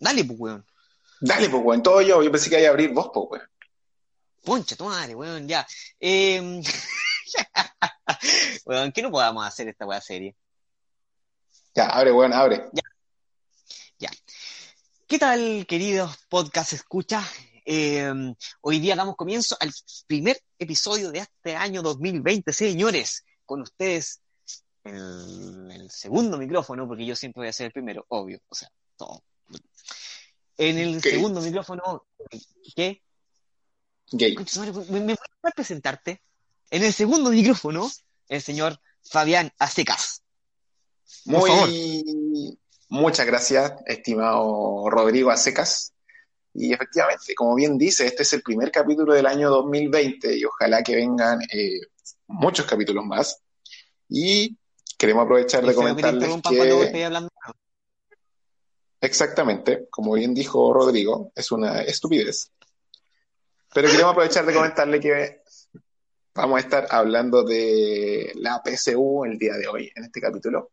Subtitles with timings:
[0.00, 0.66] Dale, pues, weón.
[1.20, 2.22] Dale, pues, weón, todo yo.
[2.22, 3.46] Yo pensé que iba a abrir vos, pues, weón.
[4.42, 5.66] Poncha tu madre, weón, ya.
[6.00, 6.40] Eh...
[8.64, 10.34] weón, ¿qué no podamos hacer esta weá serie?
[11.74, 12.70] Ya, abre, weón, abre.
[12.72, 12.82] Ya.
[13.98, 14.10] Ya.
[15.06, 17.22] ¿Qué tal, queridos podcast escucha?
[17.66, 18.10] Eh,
[18.62, 19.70] hoy día damos comienzo al
[20.06, 23.22] primer episodio de este año 2020, señores.
[23.44, 24.22] Con ustedes
[24.82, 28.40] en el segundo micrófono, porque yo siempre voy a ser el primero, obvio.
[28.48, 29.22] O sea, todo.
[30.56, 31.10] En el ¿Qué?
[31.10, 32.06] segundo micrófono,
[32.76, 33.02] ¿qué?
[34.12, 34.36] Gay.
[34.90, 36.22] ¿Me, me puedes presentarte?
[36.70, 37.90] En el segundo micrófono,
[38.28, 40.22] el señor Fabián Acecas.
[41.24, 41.68] Por favor.
[41.68, 45.92] Muy, muchas gracias, estimado Rodrigo Acecas.
[46.52, 50.82] Y efectivamente, como bien dice, este es el primer capítulo del año 2020 y ojalá
[50.82, 51.80] que vengan eh,
[52.26, 53.40] muchos capítulos más.
[54.08, 54.56] Y
[54.98, 57.30] queremos aprovechar de que comentarles cuando que, estoy hablando.
[59.00, 62.50] Exactamente, como bien dijo Rodrigo, es una estupidez.
[63.72, 65.42] Pero queremos aprovechar de comentarle que
[66.34, 70.70] vamos a estar hablando de la PSU el día de hoy, en este capítulo.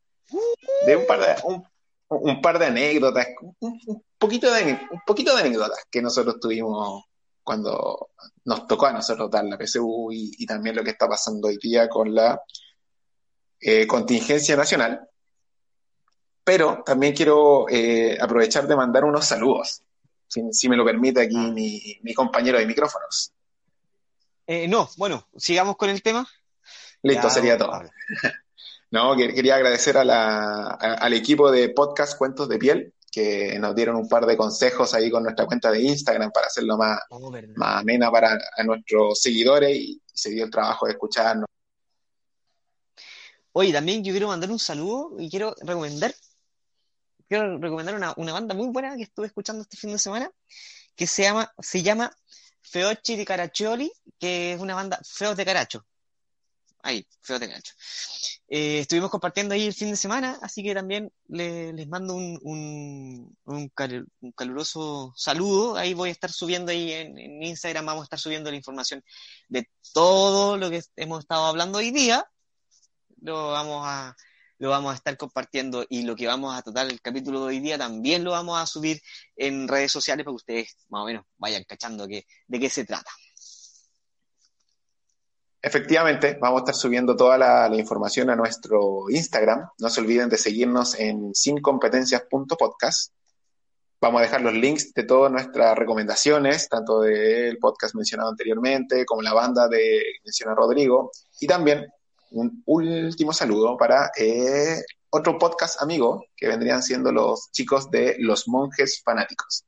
[0.86, 1.64] De un par de, un,
[2.10, 3.28] un par de anécdotas,
[3.60, 7.04] un, poquito de, un poquito de anécdotas que nosotros tuvimos
[7.44, 8.10] cuando
[8.44, 11.58] nos tocó a nosotros dar la PSU y, y también lo que está pasando hoy
[11.62, 12.42] día con la
[13.60, 15.08] eh, contingencia nacional.
[16.48, 19.82] Pero también quiero eh, aprovechar de mandar unos saludos,
[20.30, 23.34] si, si me lo permite aquí mi, mi compañero de micrófonos.
[24.48, 26.26] Eh, no, bueno, sigamos con el tema.
[27.04, 27.82] Listo, Ya, sería todo.
[28.90, 33.60] No, que- quería agradecer a la, a- al equipo de podcast Cuentos de Piel, que
[33.60, 36.98] nos dieron un par de consejos ahí con nuestra cuenta de Instagram para hacerlo más,
[37.10, 41.48] Oh, más amena para a nuestros seguidores y, se dio el trabajo de escucharnos.
[43.52, 46.14] Oye, también yo quiero mandar un saludo y quiero recomendar,
[47.28, 50.30] quiero recomendar una, una banda muy buena que estuve escuchando este fin de semana,
[50.96, 52.16] que se llama, se llama
[52.62, 55.86] Feocchi di Caraccioli, que es una banda Feos de Caracho.
[56.84, 57.74] Ahí, Feos de Caracho.
[58.48, 62.40] Eh, estuvimos compartiendo ahí el fin de semana, así que también le- les mando un,
[62.44, 63.70] un, un
[64.36, 65.76] caluroso saludo.
[65.76, 69.04] Ahí voy a estar subiendo ahí en, en Instagram, vamos a estar subiendo la información
[69.50, 72.26] de todo lo que hemos estado hablando hoy día
[73.22, 74.16] lo vamos a
[74.60, 77.60] lo vamos a estar compartiendo y lo que vamos a tratar el capítulo de hoy
[77.60, 79.02] día también lo vamos a subir
[79.36, 82.86] en redes sociales para que ustedes más o menos vayan cachando que, de qué se
[82.86, 83.12] trata.
[85.62, 89.68] Efectivamente, vamos a estar subiendo toda la, información a nuestro Instagram.
[89.80, 93.12] No se olviden de seguirnos en sincompetencias.podcast.
[94.00, 99.24] Vamos a dejar los links de todas nuestras recomendaciones, tanto del podcast mencionado anteriormente, como
[99.24, 101.88] la banda de menciona Rodrigo, y también
[102.32, 108.48] un último saludo para eh, otro podcast amigo, que vendrían siendo los chicos de Los
[108.48, 109.66] Monjes Fanáticos,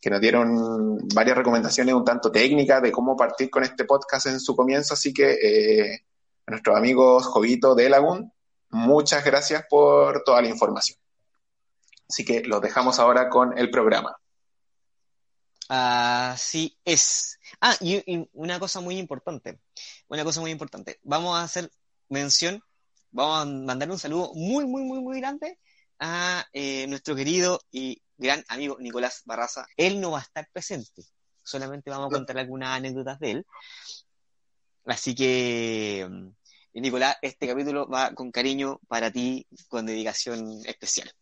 [0.00, 4.40] que nos dieron varias recomendaciones un tanto técnicas de cómo partir con este podcast en
[4.40, 6.04] su comienzo, así que eh,
[6.46, 8.32] a nuestros amigos Jovito de Lagún,
[8.70, 10.98] muchas gracias por toda la información.
[12.08, 14.16] Así que los dejamos ahora con el programa.
[15.68, 17.38] Así es.
[17.60, 19.60] Ah, y, y una cosa muy importante,
[20.08, 20.98] una cosa muy importante.
[21.02, 21.70] Vamos a hacer
[22.08, 22.62] mención,
[23.10, 25.58] vamos a mandar un saludo muy, muy, muy, muy grande
[25.98, 29.66] a eh, nuestro querido y gran amigo Nicolás Barraza.
[29.76, 31.04] Él no va a estar presente,
[31.42, 33.46] solamente vamos a contar algunas anécdotas de él.
[34.86, 41.12] Así que, mm, Nicolás, este capítulo va con cariño para ti, con dedicación especial.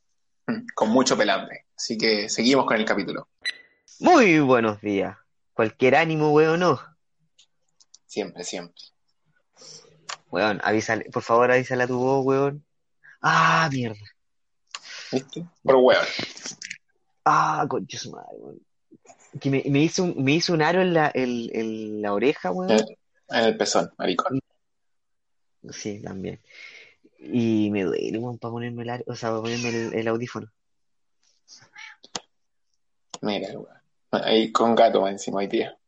[0.75, 1.67] Con mucho pelambre.
[1.77, 3.29] Así que seguimos con el capítulo.
[3.99, 5.17] Muy buenos días.
[5.53, 6.81] Cualquier ánimo, weón, no.
[8.07, 8.83] Siempre, siempre.
[10.37, 12.63] Weón, avísale, por favor, avísale a tu voz, weón.
[13.23, 13.97] Ah, mierda.
[15.11, 15.47] ¿Viste?
[15.63, 16.05] Por hueón.
[17.25, 18.61] Ah, concha su madre, weón.
[19.41, 22.51] Que me, me hizo un, me hizo un aro en la, en, en la oreja,
[22.53, 22.85] weón.
[23.29, 24.39] En el pezón, maricón.
[25.71, 26.39] Sí, también.
[27.19, 30.53] Y me duele, weón, para ponerme el, ar- o sea, para ponerme el, el audífono.
[33.23, 33.69] Mira, weón.
[34.11, 35.79] Ahí con gato encima hoy día.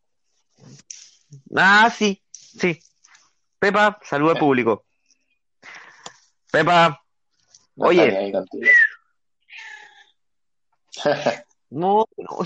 [1.55, 2.81] Ah, sí, sí.
[3.59, 4.85] Pepa, saluda al público.
[6.51, 7.01] Pepa,
[7.79, 8.33] Oye.
[11.71, 12.39] No, no,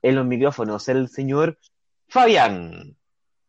[0.00, 1.58] en los micrófonos, el señor
[2.06, 2.96] Fabián.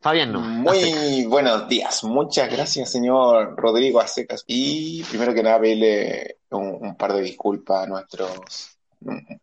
[0.02, 0.40] Fabián no.
[0.40, 2.04] Muy buenos días.
[2.04, 4.44] Muchas gracias, señor Rodrigo Acecas.
[4.48, 8.80] Y primero que nada, pedirle un, un par de disculpas a nuestros,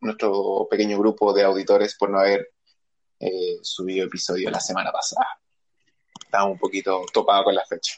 [0.01, 2.49] nuestro pequeño grupo de auditores por no haber
[3.21, 5.25] eh, subido episodio la semana pasada.
[6.33, 7.93] Estaba un poquito topado con la fecha.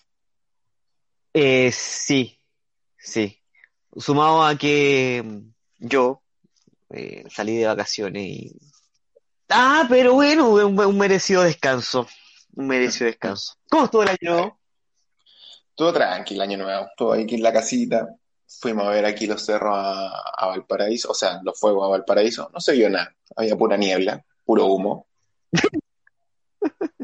[1.33, 2.37] Eh, sí,
[2.99, 3.41] sí.
[3.97, 5.25] Sumado a que
[5.79, 6.21] yo
[6.91, 8.53] eh, salí de vacaciones y...
[9.51, 12.09] Ah, pero bueno, un, un merecido descanso.
[12.57, 13.55] Un merecido descanso.
[13.71, 14.59] ¿Cómo estuvo el año nuevo?
[15.77, 16.87] Todo tranquilo, año nuevo.
[16.87, 18.09] Estuvo aquí en la casita.
[18.49, 22.51] Fuimos a ver aquí los cerros a, a Valparaíso, o sea, los fuegos a Valparaíso.
[22.53, 23.15] No se vio nada.
[23.37, 25.07] Había pura niebla, puro humo.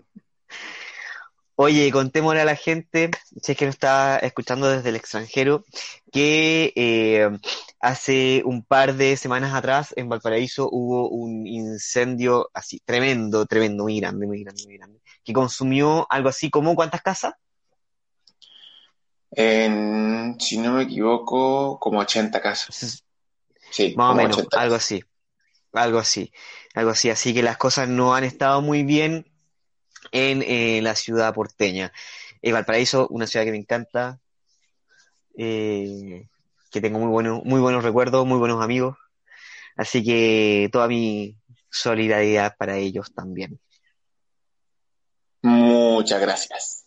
[1.63, 3.11] Oye, contémosle a la gente,
[3.43, 5.63] si es que nos está escuchando desde el extranjero,
[6.11, 7.29] que eh,
[7.81, 14.01] hace un par de semanas atrás en Valparaíso hubo un incendio así, tremendo, tremendo, muy
[14.01, 17.35] grande, muy grande, muy grande, que consumió algo así como ¿cuántas casas?
[19.31, 23.05] En, si no me equivoco, como 80 casas.
[23.71, 25.05] Sí, Más o menos, 80 algo así,
[25.75, 26.33] algo así,
[26.73, 27.11] algo así.
[27.11, 29.30] Así que las cosas no han estado muy bien
[30.13, 31.93] en eh, la ciudad porteña.
[32.43, 34.19] Eh, Valparaíso, una ciudad que me encanta,
[35.37, 36.27] eh,
[36.71, 38.97] que tengo muy buenos, muy buenos recuerdos, muy buenos amigos.
[39.77, 41.37] Así que toda mi
[41.71, 43.59] solidaridad para ellos también.
[45.43, 46.87] Muchas gracias.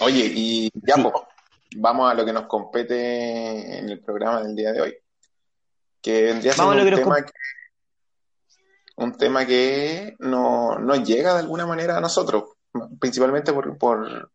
[0.00, 1.02] Oye, y ya, Sí,
[1.76, 4.96] vamos a lo que nos compete en el programa del día de hoy,
[6.00, 7.32] que vendría vamos a lo un tema que,
[9.00, 12.50] un tema que no, nos llega de alguna manera a nosotros,
[12.98, 14.30] principalmente por, por,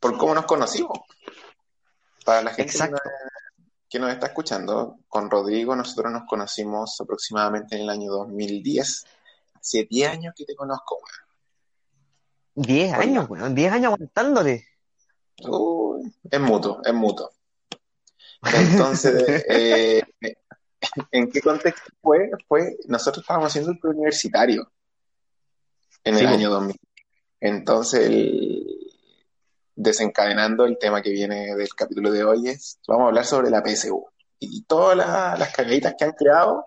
[0.00, 0.98] por cómo nos conocimos.
[2.24, 3.10] Para la gente que nos, Exacto.
[3.90, 9.04] que nos está escuchando, con Rodrigo nosotros nos conocimos aproximadamente en el año 2010.
[9.60, 12.66] Hace 10 años que te conozco, weón.
[12.66, 14.66] 10 Oye, años, weón, 10 años aguantándote.
[15.48, 17.30] uy, es mutuo, es mutuo.
[18.42, 20.02] Entonces, eh,
[21.10, 22.30] ¿en qué contexto fue?
[22.48, 24.70] Fue, nosotros estábamos haciendo el preuniversitario
[26.04, 26.76] en el Sí, año 2000.
[27.40, 28.66] Entonces, el-
[29.76, 33.62] desencadenando el tema que viene del capítulo de hoy es, vamos a hablar sobre la
[33.62, 34.06] PSU
[34.38, 36.64] y todas la- las cagaditas que han creado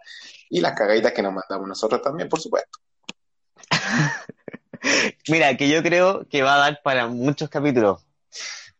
[0.49, 2.79] y las cagaditas que nos mandamos nosotros también, por supuesto.
[5.29, 8.05] Mira, que yo creo que va a dar para muchos capítulos,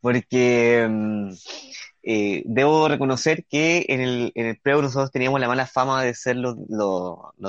[0.01, 1.31] porque mm,
[2.09, 6.38] eh, debo reconocer que en el, en el nosotros teníamos la mala fama de ser
[6.38, 6.56] los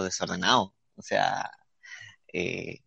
[0.05, 0.73] desordenados.
[0.97, 1.49] O sea,
[2.33, 2.81] eh,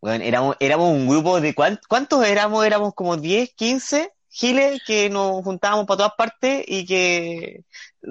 [0.00, 2.64] bueno, éramos, éramos un grupo de ¿cuán- ¿cuántos éramos?
[2.64, 7.64] Éramos como 10, 15 giles que nos juntábamos para todas partes y que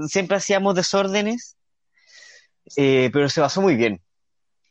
[0.07, 1.57] siempre hacíamos desórdenes,
[2.75, 4.01] eh, pero se pasó muy bien,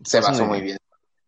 [0.05, 0.79] se Se pasó pasó muy muy bien.
[0.79, 0.79] bien.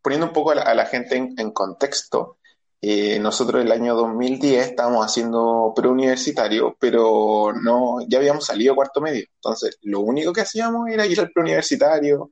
[0.01, 2.39] Poniendo un poco a la, a la gente en, en contexto,
[2.81, 9.27] eh, nosotros el año 2010 estábamos haciendo preuniversitario, pero no, ya habíamos salido cuarto medio.
[9.37, 12.31] Entonces, lo único que hacíamos era ir al preuniversitario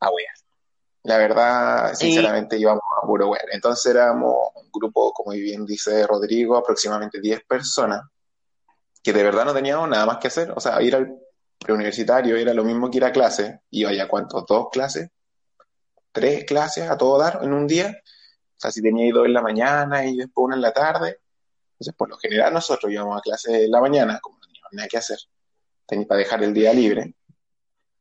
[0.00, 0.34] a wear.
[1.04, 3.46] La verdad, sinceramente, íbamos a puro wear.
[3.50, 8.02] Entonces éramos un grupo, como bien dice Rodrigo, aproximadamente 10 personas,
[9.02, 10.52] que de verdad no teníamos nada más que hacer.
[10.52, 11.18] O sea, ir al
[11.58, 13.62] preuniversitario era lo mismo que ir a clase.
[13.70, 15.10] Iba ya cuántos, dos clases,
[16.12, 17.96] tres clases a todo dar en un día.
[18.62, 21.18] Sea, si tenía dos en la mañana y después una en la tarde.
[21.72, 24.88] Entonces, por lo general, nosotros íbamos a clase en la mañana, como no teníamos nada
[24.88, 25.18] que hacer,
[25.84, 27.16] tenía para dejar el día libre.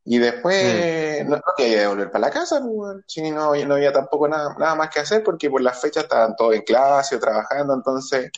[0.06, 3.03] Y mm, después no, no quería volver para la casa, pues.
[3.08, 6.36] Sí, no, no había tampoco nada, nada más que hacer porque por las fechas estaban
[6.36, 7.74] todos en clase o trabajando.
[7.74, 8.30] Entonces,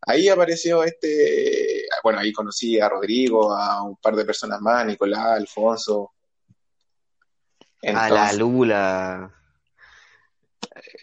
[0.00, 1.84] ahí apareció este.
[2.02, 6.12] Bueno, ahí conocí a Rodrigo, a un par de personas más, Nicolás, Alfonso.
[7.82, 9.30] a la Lula,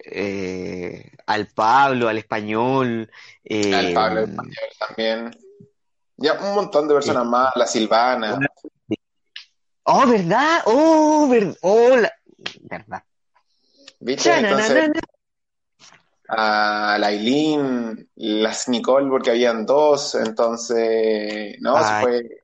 [0.06, 3.10] eh, al Pablo, al español,
[3.50, 5.38] al Pablo eh, Español también.
[6.18, 8.40] Ya un montón de personas más, la Silvana,
[9.84, 10.60] oh, ¿verdad?
[10.66, 12.14] Oh, ver- oh, la-
[12.62, 13.04] verdad.
[14.00, 14.32] ¿viste?
[14.40, 14.92] Entonces,
[16.30, 22.41] a la Aileen, las Nicole, porque habían dos, entonces, no, se fue.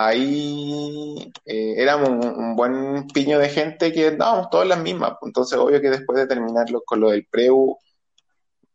[0.00, 5.14] Ahí eh, éramos un, un buen piño de gente que andábamos todas las mismas.
[5.18, 7.76] pues, Entonces, obvio que después de terminarlo con lo del preu,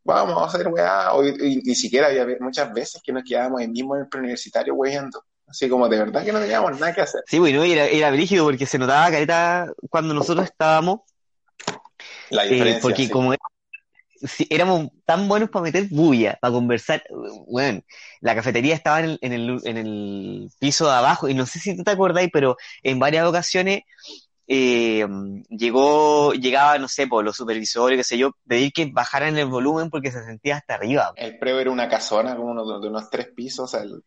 [0.03, 1.13] vamos a hacer weá.
[1.13, 4.73] o- Y, ni siquiera había muchas veces que nos quedábamos ahí mismo en el preuniversitario
[4.75, 5.23] weyando.
[5.47, 7.21] Así como de verdad que no teníamos nada que hacer.
[7.25, 11.01] sí, bueno, era, era brígido porque se notaba careta cuando nosotros estábamos,
[12.31, 13.09] La eh, diferencia, porque sí.
[13.09, 13.33] como
[14.23, 17.03] sí, éramos tan buenos para meter bulla, para conversar.
[17.47, 17.81] Bueno,
[18.21, 21.83] la cafetería estaba en el, en el, piso de abajo, y no sé si tú
[21.83, 23.81] te acordáis, pero en varias ocasiones
[24.47, 25.05] eh,
[25.49, 29.89] llegó, llegaba, no sé, por los supervisores, qué sé yo, pedir que bajaran el volumen
[29.89, 31.13] porque se sentía hasta arriba.
[31.15, 34.03] El preo era una casona, como uno de unos tres pisos, el,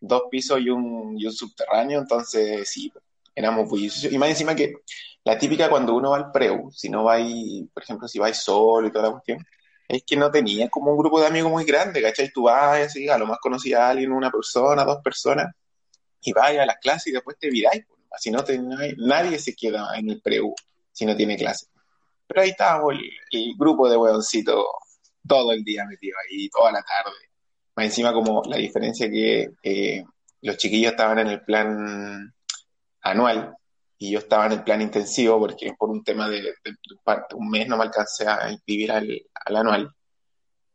[0.00, 2.92] dos pisos y un, y un subterráneo, entonces sí,
[3.34, 4.12] éramos bulliciosos.
[4.12, 4.74] Y más encima que
[5.26, 7.16] la típica cuando uno va al preu, si no va
[7.74, 9.44] por ejemplo, si vais solo y toda la cuestión,
[9.88, 12.30] es que no tenía como un grupo de amigos muy grande, ¿cachai?
[12.32, 15.52] Tú vas así, a lo más conocías a alguien, una persona, dos personas,
[16.22, 17.84] y vas a las clases y después te viráis.
[18.18, 18.56] Si no, te,
[18.98, 20.54] nadie se queda en el preu
[20.92, 21.66] si no tiene clase.
[22.28, 24.64] Pero ahí estábamos el, el grupo de hueoncitos
[25.26, 27.16] todo el día metido ahí, toda la tarde.
[27.74, 30.04] Más encima como la diferencia que eh,
[30.42, 32.32] los chiquillos estaban en el plan
[33.00, 33.56] anual
[33.98, 37.48] y yo estaba en el plan intensivo porque por un tema de, de, de un
[37.48, 39.08] mes no me alcancé a inscribir al,
[39.44, 39.90] al, anual.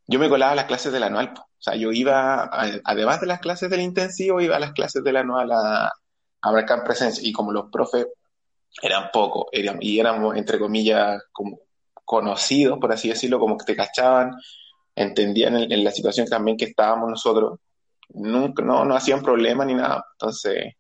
[0.08, 1.34] Yo me colaba a las clases del anual.
[1.38, 5.04] O sea, yo iba, a, además de las clases del intensivo, iba a las clases
[5.04, 5.92] del anual a
[6.42, 7.28] abarcar presencia.
[7.28, 8.08] Y como los profes
[8.82, 11.60] eran pocos, eran, y éramos, entre comillas, como
[12.04, 14.32] conocidos, por así decirlo, como que te cachaban,
[14.96, 17.60] entendían en, en la situación también que estábamos nosotros,
[18.10, 20.04] nunca, no, no hacían problema ni nada.
[20.14, 20.74] Entonces,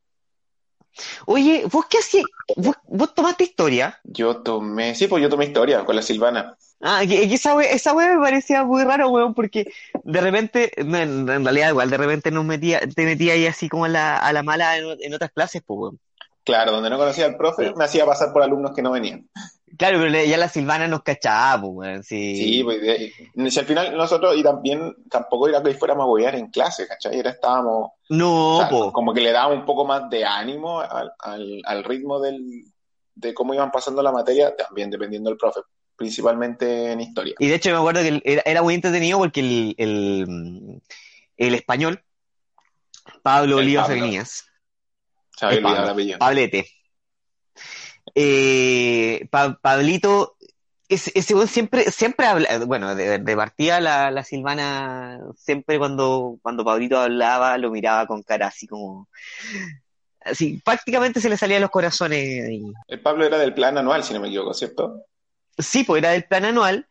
[1.25, 2.25] Oye, ¿vos qué hacías?
[2.55, 3.99] ¿Vos, ¿Vos, tomaste historia?
[4.03, 6.57] Yo tomé, sí, pues yo tomé historia con la Silvana.
[6.81, 9.71] Ah, esa, wea, esa wea me parecía muy raro, weón, porque
[10.03, 13.85] de repente, en, en, realidad igual, de repente nos metía, te metía ahí así como
[13.85, 15.99] a la, a la mala en, en otras clases, pues, weón.
[16.43, 19.29] Claro, donde no conocía al profe, me hacía pasar por alumnos que no venían.
[19.81, 22.35] Claro, pero ya la Silvana nos cachaba, pues, sí.
[22.35, 22.79] Sí, pues,
[23.51, 27.17] si al final nosotros, y también, tampoco era que fuéramos a bobear en clase, ¿cachai?
[27.17, 27.89] Era estábamos...
[28.07, 31.83] No, o sea, como que le dábamos un poco más de ánimo al, al, al
[31.83, 32.65] ritmo del,
[33.15, 35.61] de cómo iban pasando la materia, también dependiendo del profe,
[35.95, 37.33] principalmente en historia.
[37.39, 40.81] Y de hecho me acuerdo que era, era muy entretenido porque el, el,
[41.37, 42.03] el español,
[43.23, 44.45] Pablo Olivas Arenías,
[46.19, 46.67] Pablete.
[48.15, 50.35] Eh, pa Pablito,
[50.89, 56.65] ese, ese siempre, siempre habla, bueno, de, de partida la, la, Silvana, siempre cuando, cuando
[56.65, 59.07] Pablito hablaba, lo miraba con cara así como,
[60.25, 62.47] así, prácticamente se le salían los corazones.
[62.47, 62.61] Ahí.
[62.87, 65.05] El Pablo era del plan anual, si no me equivoco, ¿cierto?
[65.57, 66.87] Sí, pues era del plan anual.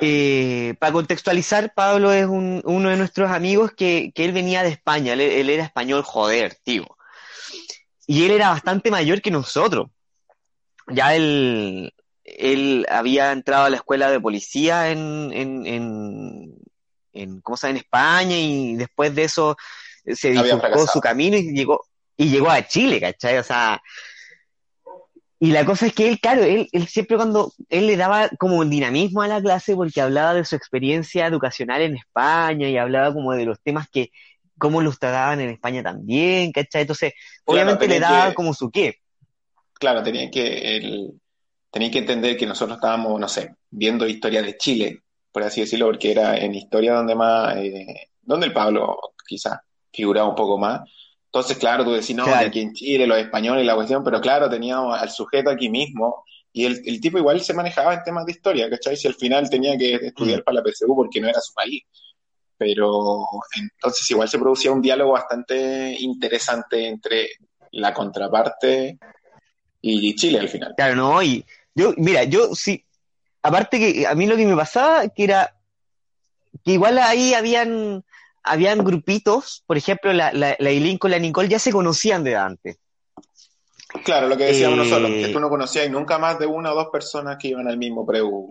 [0.00, 4.68] Eh, para contextualizar, Pablo es un, uno de nuestros amigos que, que él venía de
[4.68, 6.84] España, él, él, era español, joder, tío.
[8.06, 9.88] Y él era bastante mayor que nosotros.
[10.88, 11.92] Ya él,
[12.24, 16.54] él había entrado a la escuela de policía en, en, en,
[17.12, 17.78] en ¿cómo se llama?
[17.78, 19.56] en España y después de eso
[20.06, 21.84] se bifurcó su camino y llegó,
[22.16, 23.38] y llegó a Chile, ¿cachai?
[23.38, 23.80] O sea,
[25.40, 28.64] y la cosa es que él, claro, él, él siempre cuando, él le daba como
[28.64, 33.32] dinamismo a la clase porque hablaba de su experiencia educacional en España y hablaba como
[33.32, 34.10] de los temas que,
[34.58, 36.82] cómo los trataban en España también, ¿cachai?
[36.82, 37.12] Entonces,
[37.44, 39.00] claro, obviamente le daba que, como su qué.
[39.74, 41.20] Claro, tenía que, el,
[41.70, 45.02] tenía que entender que nosotros estábamos, no sé, viendo historia de Chile,
[45.32, 49.58] por así decirlo, porque era en historia donde más, eh, donde el Pablo quizás
[49.92, 50.82] figuraba un poco más.
[51.26, 52.46] Entonces, claro, tú decís, no, claro.
[52.46, 56.64] aquí en Chile, los españoles, la cuestión, pero claro, teníamos al sujeto aquí mismo, y
[56.66, 58.96] el, el, tipo igual se manejaba en temas de historia, ¿cachai?
[58.96, 60.44] Si al final tenía que estudiar mm.
[60.44, 61.82] para la PSU porque no era su país.
[62.56, 63.26] Pero
[63.56, 67.30] entonces igual se producía un diálogo bastante interesante entre
[67.72, 69.00] la contraparte
[69.84, 70.74] y Chile al final.
[70.76, 72.84] Claro, no, y yo, mira, yo sí,
[73.42, 75.54] aparte que a mí lo que me pasaba, que era
[76.64, 78.04] que igual ahí habían
[78.42, 82.36] habían grupitos, por ejemplo, la, la, la Eileen con la Nicole ya se conocían de
[82.36, 82.78] antes.
[84.04, 84.82] Claro, lo que decíamos eh...
[84.82, 87.68] nosotros, que tú no conocías y nunca más de una o dos personas que iban
[87.68, 88.50] al mismo preu.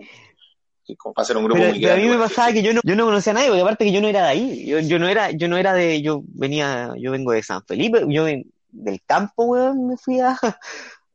[0.97, 2.07] Como para ser un grupo pero, muy pero grande.
[2.07, 3.91] a mí me pasaba que yo no, yo no conocía a nadie, porque aparte que
[3.91, 6.93] yo no era de ahí, yo, yo no era, yo no era de, yo venía,
[6.97, 10.37] yo vengo de San Felipe, yo del campo, weón, me fui a,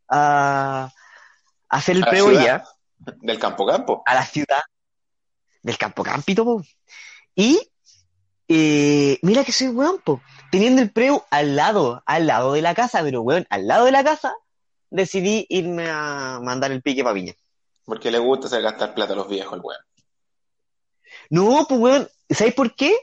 [0.08, 0.90] a,
[1.68, 2.64] a hacer el preu ya.
[2.98, 4.02] Del campo campo.
[4.06, 4.62] A la ciudad.
[5.62, 6.62] Del campo campito, po.
[7.34, 7.60] Y
[8.48, 10.20] eh, mira que soy weón, po.
[10.50, 13.92] Teniendo el preu al lado, al lado de la casa, pero weón, al lado de
[13.92, 14.34] la casa,
[14.90, 17.34] decidí irme a mandar el pique para Viña.
[17.84, 19.80] Porque le gusta hacer gastar plata a los viejos, el weón.
[21.30, 22.96] No, pues weón, ¿sabes por qué?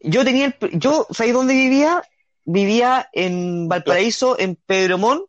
[0.00, 2.02] Yo tenía el, yo, ¿sabes dónde vivía?
[2.44, 5.24] Vivía en Valparaíso, en Pedromón,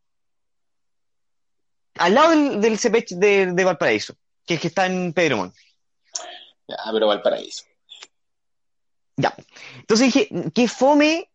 [1.95, 5.53] al lado del, del CPH de, de, Valparaíso, que es que está en Pedromón.
[6.67, 7.65] Ya, pero Valparaíso.
[9.17, 9.35] Ya.
[9.77, 11.29] Entonces dije, qué fome,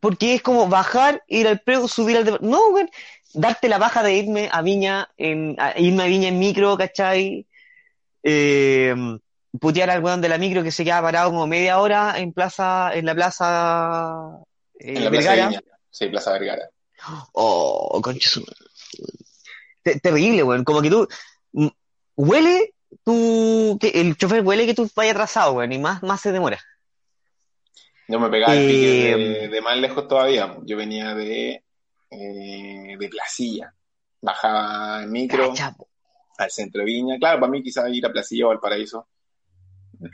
[0.00, 2.38] porque es como bajar, ir al preo, subir al...
[2.40, 2.90] No, weón,
[3.34, 7.46] darte la baja de irme a Viña, en, a, irme a Viña en micro, ¿cachai?
[8.22, 8.94] eh,
[9.58, 12.92] putear al weón de la micro que se queda parado como media hora en plaza,
[12.94, 14.38] en la plaza,
[14.78, 15.48] eh, En la Plaza Vergara.
[15.48, 15.62] Viña.
[15.90, 16.68] Sí, Plaza Vergara.
[17.32, 18.44] Oh, concha su-
[19.82, 20.64] Te- Terrible, weón.
[20.64, 21.08] Como que tú
[21.52, 21.68] mm,
[22.16, 26.32] huele tú, que el chofer huele que tú vayas atrasado, weón, y más, más se
[26.32, 26.58] demora.
[28.08, 30.56] Yo me pegaba el pique Eh, de, de más lejos todavía.
[30.64, 31.64] Yo venía de,
[32.10, 33.72] eh, de Placilla.
[34.20, 35.88] Bajaba en micro Cacha, po.
[36.38, 37.18] al centro de Viña.
[37.18, 39.08] Claro, para mí quizás ir a Placilla o al Paraíso.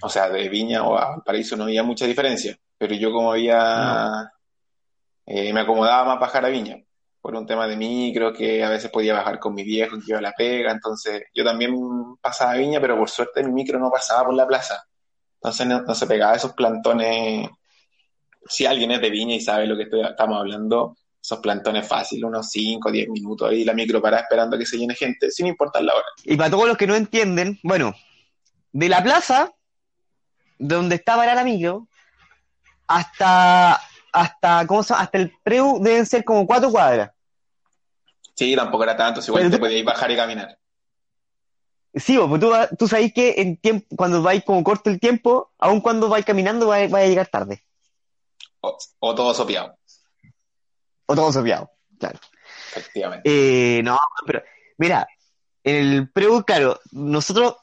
[0.02, 2.56] O sea, de Viña o a Valparaíso no había mucha diferencia.
[2.76, 4.30] Pero yo como había...
[5.24, 6.76] eh, me acomodaba más bajar a Viña.
[7.26, 10.18] Por un tema de micro, que a veces podía bajar con mi viejo, que iba
[10.20, 10.70] a la pega.
[10.70, 11.74] Entonces yo también
[12.20, 14.86] pasaba Viña, pero por suerte mi micro no pasaba por la plaza.
[15.34, 17.48] Entonces no, no se pegaba esos plantones
[18.48, 22.22] si alguien es de Viña y sabe lo que estoy- estamos hablando, esos plantones fáciles,
[22.22, 25.48] unos 5 o 10 minutos ahí, la micro para esperando que se llene gente, sin
[25.48, 26.06] importar la hora.
[26.22, 27.92] Y para todos los que no entienden, bueno,
[28.70, 29.52] de la plaza,
[30.60, 31.88] donde está parada la micro,
[32.86, 33.80] hasta,
[34.12, 34.82] hasta, ¿cómo?
[34.88, 37.10] Hasta el preu deben ser como cuatro cuadras.
[38.36, 40.58] Sí, tampoco era tanto, si igual Pero te tú- podías bajar y caminar.
[41.94, 45.80] Sí, pues tú, tú sabes que en tiempo, cuando vais como corto el tiempo, aun
[45.80, 47.62] cuando vais caminando, vais, vais a llegar tarde.
[48.60, 49.78] O, o todo sopeado,
[51.06, 52.18] O todo sopeado, claro.
[52.72, 53.22] efectivamente.
[53.78, 54.42] Eh, no, pero
[54.76, 55.06] mira,
[55.64, 57.56] el preu, claro, nosotros,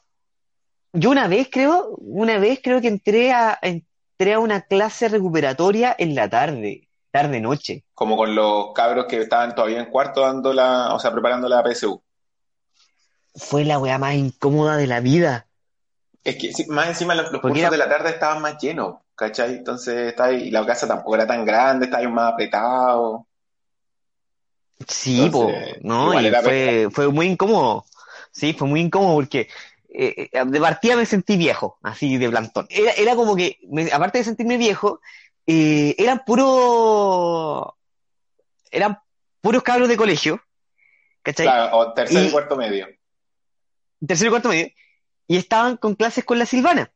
[0.92, 5.94] yo una vez creo, una vez creo que entré a, entré a una clase recuperatoria
[5.96, 6.83] en la tarde,
[7.14, 7.84] tarde-noche.
[7.94, 11.62] Como con los cabros que estaban todavía en cuarto dando la, o sea, preparando la
[11.62, 12.02] PSU.
[13.36, 15.46] Fue la weá más incómoda de la vida.
[16.24, 18.96] Es que sí, más encima los, los cursos era- de la tarde estaban más llenos,
[19.14, 19.54] ¿cachai?
[19.56, 23.26] Entonces, está ahí, y la casa tampoco era tan grande, estaba ahí más apretado.
[24.88, 27.84] Sí, po, Entonces, no, igual y fue, fue muy incómodo.
[28.32, 29.48] Sí, fue muy incómodo porque
[29.88, 32.66] eh, eh, de partida me sentí viejo, así de plantón.
[32.68, 35.00] Era, era como que, me- aparte de sentirme viejo,
[35.46, 37.76] eh, eran puro,
[38.70, 38.98] eran
[39.40, 40.42] puros cabros de colegio,
[41.22, 41.46] ¿cachai?
[41.46, 42.88] Claro, o tercer y cuarto medio.
[44.06, 44.68] tercero y cuarto medio,
[45.26, 46.90] y estaban con clases con la Silvana.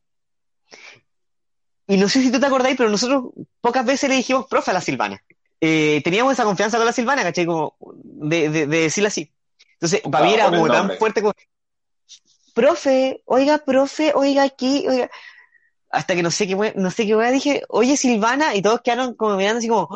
[1.86, 4.74] Y no sé si tú te acordáis, pero nosotros pocas veces le dijimos profe a
[4.74, 5.22] la Silvana.
[5.60, 7.46] Eh, teníamos esa confianza con la Silvana, ¿cachai?
[7.46, 9.32] Como de, de, así.
[9.72, 11.34] Entonces, para mí era como tan fuerte como,
[12.54, 15.10] profe, oiga, profe, oiga aquí, oiga.
[15.90, 18.82] Hasta que no sé qué wea- no sé qué wea dije, oye Silvana, y todos
[18.82, 19.88] quedaron como mirando así como,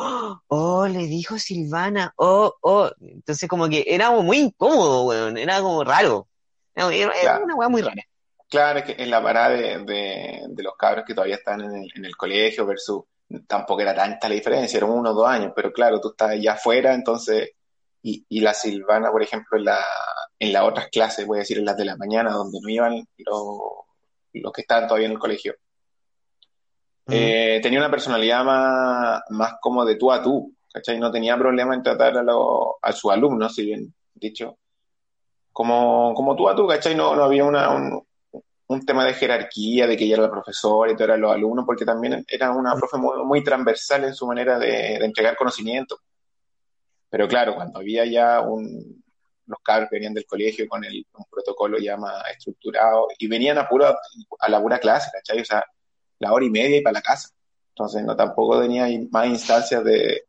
[0.48, 2.90] oh, le dijo Silvana, oh, oh.
[3.00, 6.28] Entonces como que era muy incómodo, weón, era como raro.
[6.74, 7.44] Era, era Claro.
[7.44, 8.02] una wea muy rara.
[8.48, 11.74] Claro, es que en la parada de, de- de los cabros que todavía están en
[11.74, 13.02] el, en el colegio versus
[13.46, 16.52] tampoco era tanta la diferencia, eran uno o dos años, pero claro, tú estás allá
[16.52, 17.50] afuera, entonces,
[18.02, 19.78] y, y la Silvana, por ejemplo, en la,
[20.38, 23.06] en las otras clases, voy a decir en las de la mañana, donde no iban
[23.18, 23.58] los,
[24.34, 25.54] los que estaban todavía en el colegio,
[27.12, 30.98] eh, tenía una personalidad más, más como de tú a tú, ¿cachai?
[30.98, 34.58] No tenía problema en tratar a, los a sus alumnos, si bien dicho,
[35.52, 36.94] como, como tú a tú, ¿cachai?
[36.94, 38.06] No, no había una, un,
[38.66, 41.64] un tema de jerarquía, de que ella era la profesora y tú eras los alumnos,
[41.66, 45.98] porque también era una profe muy, muy transversal en su manera de, de entregar conocimiento.
[47.10, 49.02] Pero claro, cuando había ya un,
[49.46, 53.58] los cabros que venían del colegio con el, un protocolo ya más estructurado y venían
[53.58, 53.94] a, pura,
[54.38, 55.40] a la pura clase, ¿cachai?
[55.40, 55.64] O sea,
[56.22, 57.28] la hora y media y para la casa.
[57.70, 60.24] Entonces, no tampoco tenía más instancias de,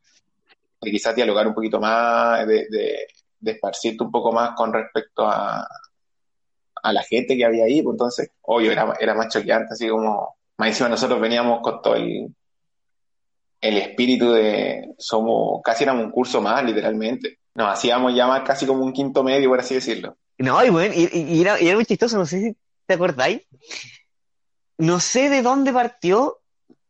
[0.82, 3.08] quizás dialogar un poquito más, de, de,
[3.40, 5.68] de esparcirte un poco más con respecto a,
[6.82, 7.82] a la gente que había ahí.
[7.82, 11.96] Pues entonces, obvio, era, era más choqueante, así como, más encima nosotros veníamos con todo
[11.96, 12.28] el,
[13.62, 17.40] el espíritu de, somos, casi éramos un curso más, literalmente.
[17.56, 20.18] Nos hacíamos ya más casi como un quinto medio, por así decirlo.
[20.40, 23.42] No, y bueno, y era, y era muy chistoso, no sé si te acordáis.
[24.78, 26.40] No sé de dónde partió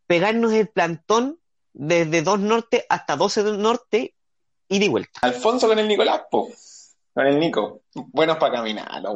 [0.07, 1.39] pegarnos el plantón
[1.73, 4.15] desde 2 Norte hasta 12 Norte
[4.67, 5.19] y de vuelta.
[5.21, 6.49] Alfonso con el Nicolás, po.
[7.13, 7.81] Con el Nico.
[7.93, 9.15] Buenos para caminar, No.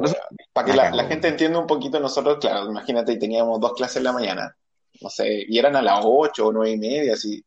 [0.52, 4.12] Para que la, gente entienda un poquito, nosotros, claro, imagínate, teníamos dos clases en la
[4.12, 4.56] mañana.
[5.00, 7.44] No sé, y eran a las ocho o nueve y media, así.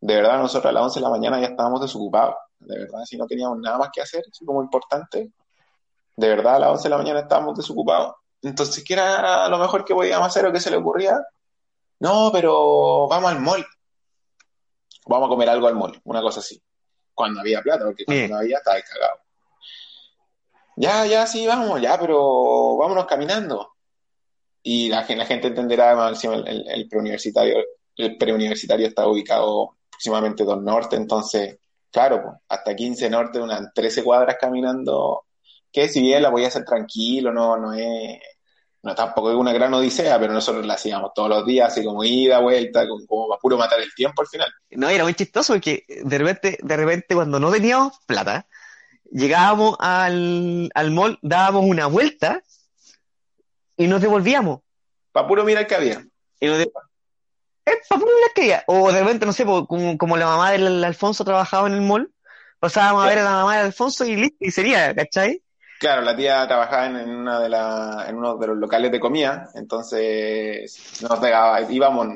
[0.00, 2.34] De verdad, nosotros a las once de la mañana ya estábamos desocupados.
[2.58, 5.30] De verdad, si no teníamos nada más que hacer, así como importante.
[6.16, 8.14] De verdad, a las once de la mañana estábamos desocupados.
[8.44, 11.18] Entonces, ¿qué era lo mejor que podíamos hacer o qué se le ocurría?
[12.00, 13.64] No, pero vamos al mall.
[15.06, 16.60] Vamos a comer algo al mall, una cosa así.
[17.14, 18.30] Cuando había plata, porque cuando Bien.
[18.30, 19.20] no había, estaba cagado.
[20.76, 23.74] Ya, ya, sí, vamos, ya, pero vámonos caminando.
[24.62, 27.58] Y la, la gente entenderá, más encima el, el, el preuniversitario,
[27.96, 31.58] el preuniversitario está ubicado aproximadamente 2 norte, entonces,
[31.90, 35.24] claro, pues, hasta 15 norte, unas 13 cuadras caminando,
[35.70, 38.18] que si bien la voy a hacer tranquilo, no, no es,
[38.84, 42.04] no tampoco es una gran odisea, pero nosotros la hacíamos todos los días, así como
[42.04, 44.52] ida, vuelta, como, como para puro matar el tiempo al final.
[44.70, 48.46] No, era muy chistoso porque de repente, de repente cuando no teníamos plata,
[49.10, 52.42] llegábamos al, al mall, dábamos una vuelta
[53.76, 54.60] y nos devolvíamos.
[55.12, 56.04] Para puro mirar qué había.
[56.40, 56.64] Y nos de-
[57.66, 58.64] Eh, para puro mirar qué había.
[58.66, 62.12] O de repente, no sé, como, como la mamá del Alfonso trabajaba en el mall,
[62.58, 65.42] pasábamos a ver a la mamá del Alfonso y listo, y sería, ¿cachai?
[65.84, 69.50] Claro, la tía trabajaba en, una de la, en uno de los locales de comida,
[69.54, 72.08] entonces nos regalaba, íbamos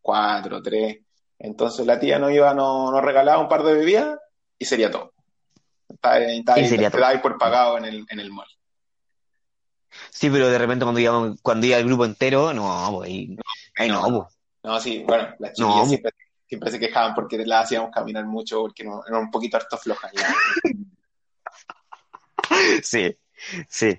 [0.00, 0.98] cuatro, tres,
[1.36, 4.20] entonces la tía nos iba, nos, nos regalaba un par de bebidas
[4.56, 5.14] y sería todo.
[5.88, 7.08] Está, está, Y sería te todo.
[7.08, 8.46] dais por pagado en el, en el mall.
[10.10, 13.30] Sí, pero de repente cuando íbamos, cuando iba el grupo entero, no, pues
[13.88, 14.38] no, pues.
[14.62, 16.12] No, sí, bueno, las No, chiquillas bu- siempre,
[16.46, 20.12] siempre se quejaban porque las hacíamos caminar mucho, porque no, eran un poquito harto flojas.
[22.82, 23.16] Sí,
[23.68, 23.98] sí.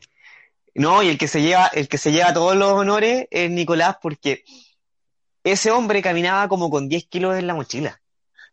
[0.76, 3.98] No, y el que se lleva, el que se lleva todos los honores es Nicolás,
[4.02, 4.44] porque
[5.44, 8.02] ese hombre caminaba como con 10 kilos en la mochila.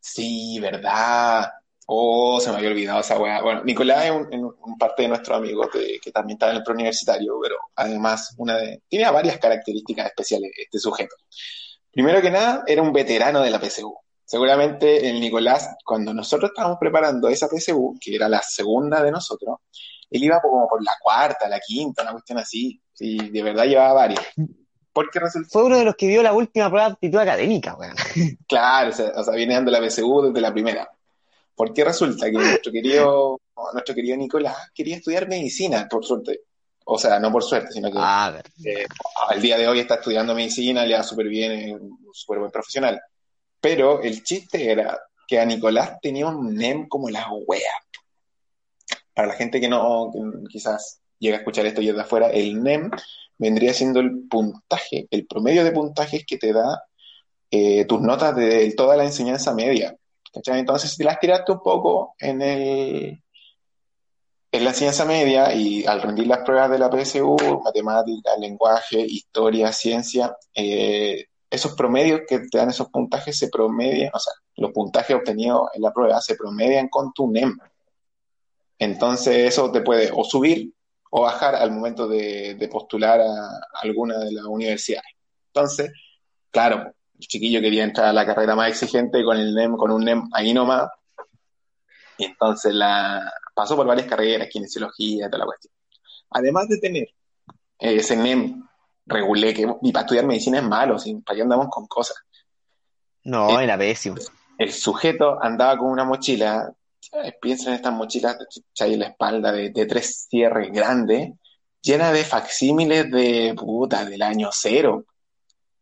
[0.00, 1.50] Sí, verdad.
[1.87, 3.40] Oh, se me había olvidado esa weá.
[3.42, 7.38] Bueno, Nicolás es un, parte de nuestros amigos de- que también está en el preuniversitario,
[7.40, 11.14] pero además una de, tiene varias características especiales este sujeto.
[11.92, 13.94] Primero que nada, era un veterano de la PSU.
[14.26, 19.58] Seguramente el Nicolás, cuando nosotros estábamos preparando esa PSU, que era la segunda de nosotros,
[20.10, 22.80] él iba como por la cuarta, la quinta, una cuestión así.
[22.98, 24.24] Y de verdad llevaba varias.
[24.92, 27.94] Porque resulta Fue uno de los que dio la última prueba de aptitud académica, weón.
[28.48, 30.90] Claro, o sea, o sea, viene dando la PSU desde la primera.
[31.54, 33.40] Porque resulta que nuestro querido,
[33.72, 36.40] nuestro querido Nicolás quería estudiar medicina, por suerte.
[36.84, 38.46] O sea, no por suerte, sino que A ver.
[38.64, 38.86] eh,
[39.28, 42.50] al día de hoy está estudiando medicina, le va súper bien, es un súper buen
[42.50, 43.00] profesional.
[43.60, 47.72] Pero el chiste era que a Nicolás tenía un NEM como la wea.
[49.14, 52.28] Para la gente que no, que quizás llega a escuchar esto y es de afuera,
[52.28, 52.90] el NEM
[53.38, 56.82] vendría siendo el puntaje, el promedio de puntajes que te da
[57.50, 59.96] eh, tus notas de toda la enseñanza media.
[60.32, 60.60] ¿cachai?
[60.60, 63.22] Entonces, si las tiraste un poco en el,
[64.52, 69.72] en la enseñanza media y al rendir las pruebas de la PSU, matemática, lenguaje, historia,
[69.72, 75.16] ciencia, eh, esos promedios que te dan esos puntajes se promedian, o sea, los puntajes
[75.16, 77.56] obtenidos en la prueba se promedian con tu NEM.
[78.78, 80.72] Entonces, eso te puede o subir
[81.11, 85.12] o bajar al momento de, postular a alguna de las universidades.
[85.46, 85.92] Entonces,
[86.50, 90.04] claro, el chiquillo quería entrar a la carrera más exigente con el NEM, con un
[90.04, 90.90] NEM ahí nomás.
[92.18, 95.72] Y entonces la pasó por varias carreras, kinesiología, toda la cuestión.
[96.30, 97.09] Además de tener
[97.78, 98.66] ese NEM
[99.06, 102.16] regulé, que y para estudiar medicina es malo, sin, para qué andamos con cosas.
[103.24, 104.16] No, Eh, era pésimo.
[104.58, 106.72] El sujeto andaba con una mochila,
[107.12, 108.36] eh, piensa en estas mochilas
[108.68, 108.94] ¿cachai?
[108.94, 111.32] en la espalda de, de tres cierres grandes,
[111.82, 115.04] llena de facsímiles de puta del año cero.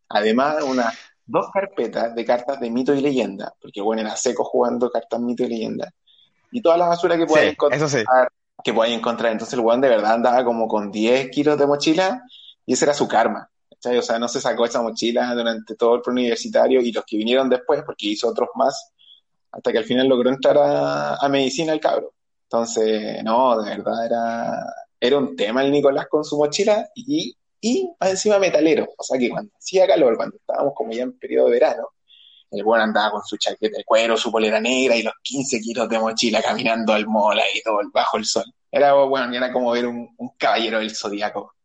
[0.09, 0.93] Además, unas
[1.25, 5.43] dos carpetas de cartas de mito y leyenda, porque bueno, era seco jugando cartas mito
[5.43, 5.91] y leyenda.
[6.51, 8.03] Y toda la basura que puedas Sí, encontrar, eso sí.
[8.63, 9.31] que puedas encontrar.
[9.31, 12.21] Entonces el weón de verdad andaba como con 10 kilos de mochila
[12.65, 13.49] y ese era su karma.
[13.69, 13.97] ¿cachai?
[13.97, 17.49] O sea, no se sacó esa mochila durante todo el preuniversitario y los que vinieron
[17.49, 18.91] después, porque hizo otros más,
[19.51, 22.13] hasta que al final logró entrar a, a medicina el cabro.
[22.43, 27.89] Entonces, no, de verdad era, era un tema el Nicolás con su mochila y, y
[27.99, 28.87] encima metalero.
[28.97, 31.89] O sea que cuando hacía calor, cuando estábamos como ya en periodo de verano,
[32.51, 35.89] el buen andaba con su chaqueta de cuero, su polera negra y los 15 kilos
[35.89, 38.45] de mochila caminando al mall ahí todo bajo el sol.
[38.71, 41.55] Era, bueno, era como ver un, un caballero del zodiaco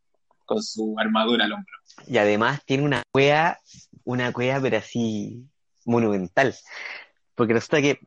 [0.51, 1.73] con su armadura al hombro.
[2.09, 3.61] Y además tiene una cueva,
[4.03, 5.47] una cueva pero así
[5.85, 6.57] monumental.
[7.37, 8.01] Porque resulta que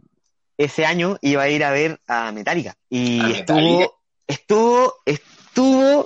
[0.57, 2.75] ese año iba a ir a ver a Metallica.
[2.89, 3.93] Y ¿A estuvo, Metallica?
[4.27, 6.05] estuvo, estuvo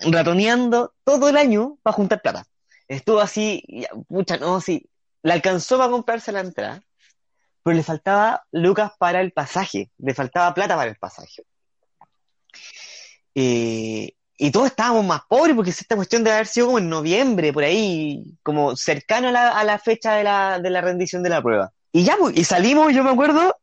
[0.00, 2.44] ratoneando todo el año para juntar plata.
[2.88, 4.90] Estuvo así, ya, pucha, no, sí.
[5.22, 6.82] Le alcanzó para comprarse la entrada,
[7.62, 11.44] pero le faltaba lucas para el pasaje, le faltaba plata para el pasaje.
[13.36, 17.52] Eh, y todos estábamos más pobres porque esta cuestión debe haber sido como en noviembre,
[17.52, 21.28] por ahí, como cercano a la, a la fecha de la, de la rendición de
[21.28, 21.72] la prueba.
[21.92, 23.56] Y ya, pues, y salimos, yo me acuerdo,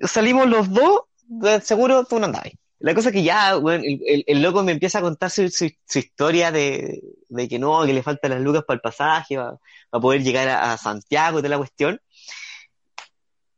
[0.00, 2.50] salimos los dos, de seguro tú no andabas.
[2.80, 5.70] La cosa es que ya, bueno, el, el- loco me empieza a contar su, su-
[5.98, 10.22] historia de, de que no, que le faltan las lucas para el pasaje, para, poder
[10.22, 12.00] llegar a, a Santiago toda la cuestión.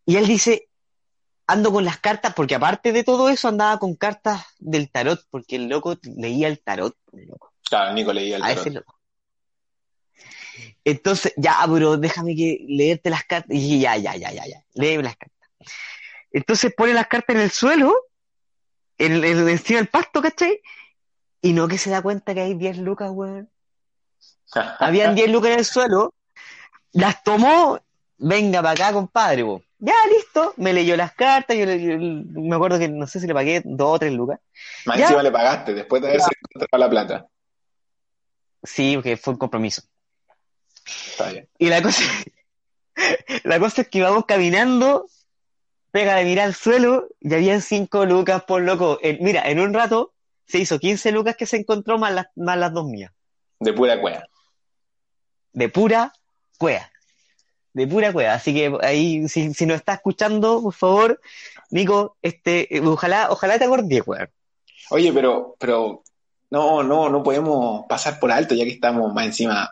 [0.04, 0.65] Y él dice,
[1.46, 5.56] ando con las cartas, porque aparte de todo eso andaba con cartas del tarot, porque
[5.56, 6.96] el loco leía el tarot.
[7.12, 7.52] el loco.
[7.68, 8.60] Claro, Nico leía el A tarot.
[8.66, 8.98] ese loco.
[10.84, 13.50] Entonces, ya, bro, déjame que leerte las cartas.
[13.56, 15.48] Y ya, ya, ya, ya, ya, léeme las cartas.
[16.32, 17.94] Entonces pone las cartas en el suelo,
[18.98, 20.60] en, el- en- encima del pasto, ¿cachai?
[21.42, 23.50] Y no que se da cuenta que hay 10 lucas, weón.
[24.80, 26.14] Habían 10 lucas en el suelo,
[26.92, 27.78] las tomó,
[28.16, 29.62] venga para acá, compadre, po.
[29.78, 33.26] Ya, listo, me leyó las cartas, yo, le- yo- me acuerdo que no sé si
[33.26, 34.40] le pagué dos o tres lucas.
[34.86, 35.04] Más Ya.
[35.04, 37.26] encima le pagaste después de haberse encontrado la plata.
[38.62, 39.82] Sí, porque fue un compromiso.
[40.86, 41.48] Está bien.
[41.58, 42.02] Y la cosa,
[43.44, 45.08] la cosa es que íbamos caminando,
[45.90, 48.98] pega de mirar al suelo, y habían cinco lucas por loco.
[49.02, 50.14] En- mira, en un rato
[50.46, 53.12] se hizo 15 lucas que se encontró más las, más las dos mías.
[53.60, 54.26] De pura cueva.
[55.52, 56.12] De pura
[56.58, 56.90] cuea.
[57.76, 58.32] De pura cueva.
[58.32, 61.20] Así que ahí, si, si nos está escuchando, por favor,
[61.68, 64.30] Nico, este, ojalá, ojalá te acordes, weón.
[64.88, 66.02] Oye, pero, pero
[66.48, 69.70] no, no, no podemos pasar por alto, ya que estamos más encima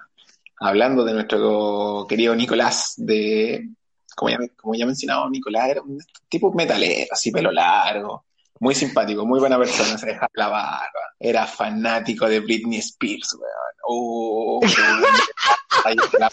[0.61, 3.71] hablando de nuestro querido Nicolás, de,
[4.15, 8.27] como ya, como ya mencionaba, Nicolás era un tipo metalero, así pelo largo,
[8.61, 13.53] muy simpático, muy buena persona, se dejaba la barba, era fanático de Britney Spears, weón.
[13.87, 14.61] Oh,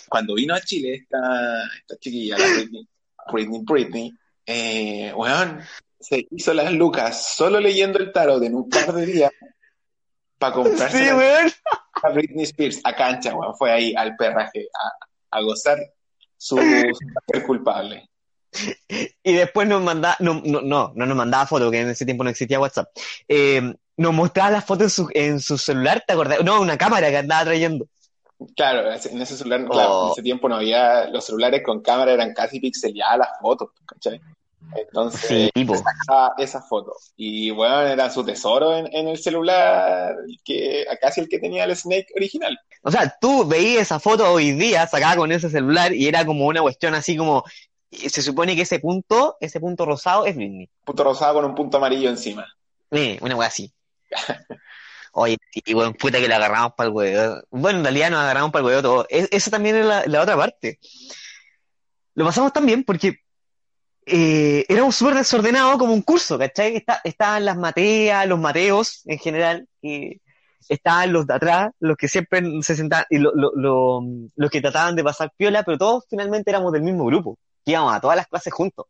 [0.08, 2.88] cuando vino a Chile esta, esta chiquilla, la Britney,
[3.32, 4.14] Britney, Britney,
[4.46, 5.62] eh, weón,
[6.00, 9.32] se hizo las lucas solo leyendo el tarot en un par de días
[10.38, 11.54] para comprarse Sí,
[12.04, 13.56] a Britney Spears a cancha, weón.
[13.56, 15.78] Fue ahí al perraje a, a gozar
[16.38, 16.58] su,
[17.34, 18.10] su culpable.
[19.24, 22.24] Y después nos mandaba, no, no, no, no nos mandaba fotos, que en ese tiempo
[22.24, 22.90] no existía WhatsApp.
[23.28, 26.44] Eh, nos mostraba las fotos en su, en su celular, ¿te acordás?
[26.44, 27.86] No, una cámara que andaba trayendo.
[28.56, 30.06] Claro, en ese celular, claro, Oh.
[30.08, 34.20] en ese tiempo no había, los celulares con cámara eran casi pixeladas las fotos, ¿cachai?
[34.76, 35.76] Entonces, Sí, tipo.
[35.76, 36.94] sacaba esa foto.
[37.16, 41.76] Y bueno, era su tesoro en, en el celular, que casi el que tenía el
[41.76, 42.58] Snake original.
[42.84, 46.46] O sea, tú veías esa foto hoy día sacada con ese celular y era como
[46.48, 47.44] una cuestión así como,
[47.92, 50.70] se supone que ese punto, ese punto rosado es Britney.
[50.86, 52.48] Punto rosado con un punto amarillo encima.
[52.92, 53.72] Eh, una wea así.
[55.14, 57.42] Oye, y bueno, puta que la agarramos para el huevo.
[57.52, 59.06] Bueno, en realidad nos agarramos para el huevo todo.
[59.10, 60.80] Es- esa también es la, la otra parte.
[62.16, 63.20] Lo pasamos tan bien porque
[64.06, 66.78] eh, éramos súper desordenados como un curso, ¿cachai?
[66.78, 70.22] Está- estaban las Mateas, los Mateos en general, que
[70.70, 74.02] estaban los de atrás, los que siempre se sentaban, y lo- lo- lo-
[74.36, 77.93] los que trataban de pasar piola, pero todos finalmente éramos del mismo grupo, que íbamos
[77.93, 78.86] a todas las clases juntos.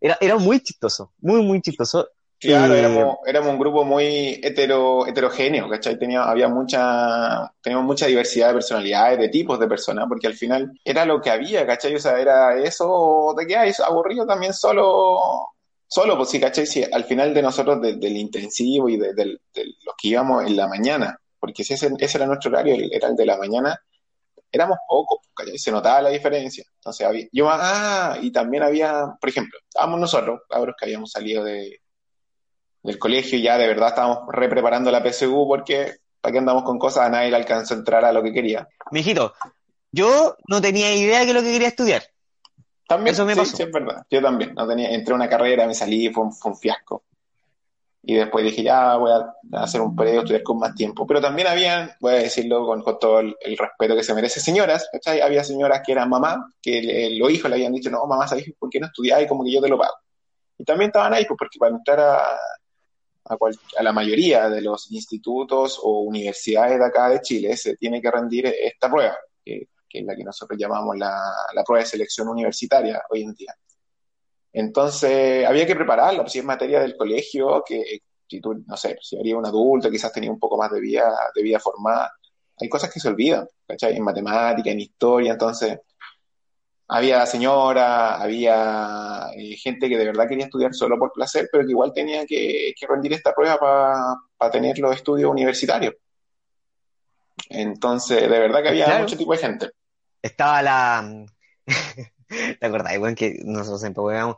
[0.00, 2.08] Era, era muy chistoso, muy, muy chistoso.
[2.38, 5.98] Claro, Eh, éramos, éramos un grupo muy hetero, heterogéneo, ¿cachai?
[5.98, 10.70] Tenía, había mucha, teníamos mucha diversidad de personalidades, de tipos de personas, porque al final
[10.84, 11.94] era lo que había, ¿cachai?
[11.94, 13.72] O sea, era eso, ¿de qué hay?
[13.86, 15.18] Aburrido también solo,
[15.86, 16.66] solo, pues sí, ¿cachai?
[16.66, 19.14] Sí, al final de nosotros, de- del intensivo y de,
[19.54, 23.16] los que íbamos en la mañana, porque si ese, ese era nuestro horario, era el
[23.16, 23.78] de la mañana,
[24.54, 25.58] éramos pocos, ¿cachai?
[25.58, 26.64] Se notaba la diferencia.
[26.76, 31.44] Entonces, había, yo, ah, y también había, por ejemplo, estábamos nosotros, cabros que habíamos salido
[31.44, 31.80] de
[32.84, 36.64] del colegio y ya de verdad estábamos re preparando la PSU porque para qué andamos
[36.64, 38.68] con cosas, a nadie le alcanzó a entrar a lo que quería.
[38.90, 39.34] Mijito,
[39.90, 42.02] yo no tenía idea de lo que quería estudiar.
[42.86, 43.56] También, Eso me sí, pasó.
[43.56, 44.04] sí, es verdad.
[44.10, 47.03] Yo también, no tenía, entré a una carrera, me salí, fue un, fue un fiasco.
[48.06, 51.06] Y después dije, ya voy a hacer un periodo, estudiar con más tiempo.
[51.06, 54.88] Pero también habían, voy a decirlo con, todo el, el respeto que se merece, señoras,
[54.92, 55.20] ¿cachai?
[55.22, 58.44] Había señoras que eran mamá, que le- los hijos le habían dicho, no, mamá, ¿sabes
[58.58, 59.26] por qué no estudiáis?
[59.26, 59.94] Como que yo te lo pago.
[60.58, 62.36] Y también estaban ahí, pues, porque para entrar a,
[63.24, 67.76] a, cual- a la mayoría de los institutos o universidades de acá de Chile se
[67.76, 71.18] tiene que rendir esta prueba, que, que es la que nosotros llamamos la,
[71.54, 73.54] la prueba de selección universitaria hoy en día.
[74.56, 78.96] Entonces, había que prepararla, pues si es materia del colegio, que si tú, no sé,
[79.02, 82.12] si haría un adulto, quizás tenía un poco más de vida, de vida formada,
[82.56, 83.96] hay cosas que se olvidan, ¿cachai?
[83.96, 85.80] En matemática, en historia, entonces,
[86.86, 91.70] había señora, había eh, gente que de verdad quería estudiar solo por placer, pero que
[91.72, 93.58] igual tenía que, que rendir esta prueba
[94.36, 95.94] para tener los estudios universitarios.
[97.48, 99.02] Entonces, de verdad que había Claro.
[99.02, 99.70] mucho tipo de gente.
[100.22, 101.26] Estaba la.
[102.60, 104.36] ¿Te acordás, weón, que nosotros siempre jugábamos?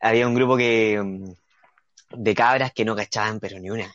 [0.00, 1.00] Había un grupo que.
[1.02, 1.32] mm,
[2.10, 3.92] de cabras que no cachaban, pero ni una.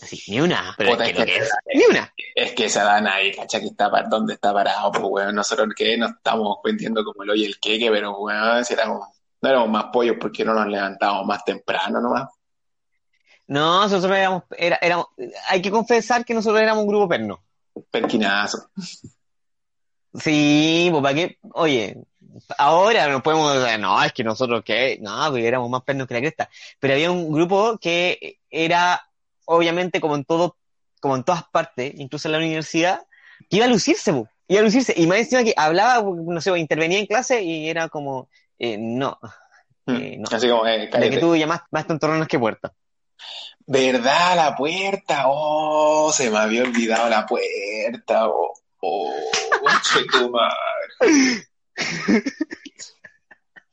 [0.00, 0.74] Así, ni una.
[0.76, 2.12] Pero es que lo que- es, ni una.
[2.34, 5.96] Es que esa dan ahí, cacha que está dónde está parado, pues weón, nosotros que
[5.96, 9.06] nos estamos vendiendo como el hoy el queque, pero weón, si éramos,
[9.40, 12.28] no éramos más pollos porque no nos levantábamos más temprano nomás.
[13.46, 15.06] No, nosotros éramos, era, éramos.
[15.48, 17.44] Hay que confesar que nosotros éramos un grupo perno.
[17.90, 18.70] Perquinazo.
[20.14, 21.38] Sí, pues para qué.
[21.52, 21.96] Oye,
[22.58, 24.98] ahora no podemos decir, no, es que nosotros qué.
[25.00, 26.50] No, porque éramos más pernos que la cresta.
[26.78, 29.02] Pero había un grupo que era,
[29.44, 30.56] obviamente, como en todo,
[31.00, 33.06] como en todas partes, incluso en la universidad,
[33.48, 34.28] que iba a lucirse, pues.
[34.48, 34.94] Iba a lucirse.
[34.96, 39.18] Y más encima que hablaba, no sé, intervenía en clase y era como, eh, no,
[39.86, 40.24] Eh, no.
[40.30, 42.72] Así como, eh, la que tú llamas más tontorrones que puertas.
[43.66, 44.36] ¿Verdad?
[44.36, 45.24] La puerta.
[45.26, 48.28] Oh, se me había olvidado la puerta.
[48.28, 49.12] Oh, oh
[50.12, 51.46] tu madre.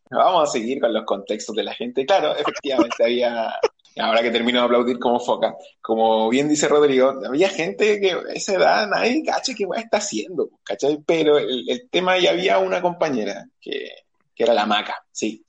[0.09, 2.05] Vamos a seguir con los contextos de la gente.
[2.05, 3.53] Claro, efectivamente había,
[3.97, 8.33] ahora que termino de aplaudir como foca, como bien dice Rodrigo, había gente que a
[8.33, 10.99] esa edad nadie caché qué está haciendo, ¿cachai?
[11.05, 13.89] Pero el, tema ya había una compañera que,
[14.35, 15.45] que era la maca, sí,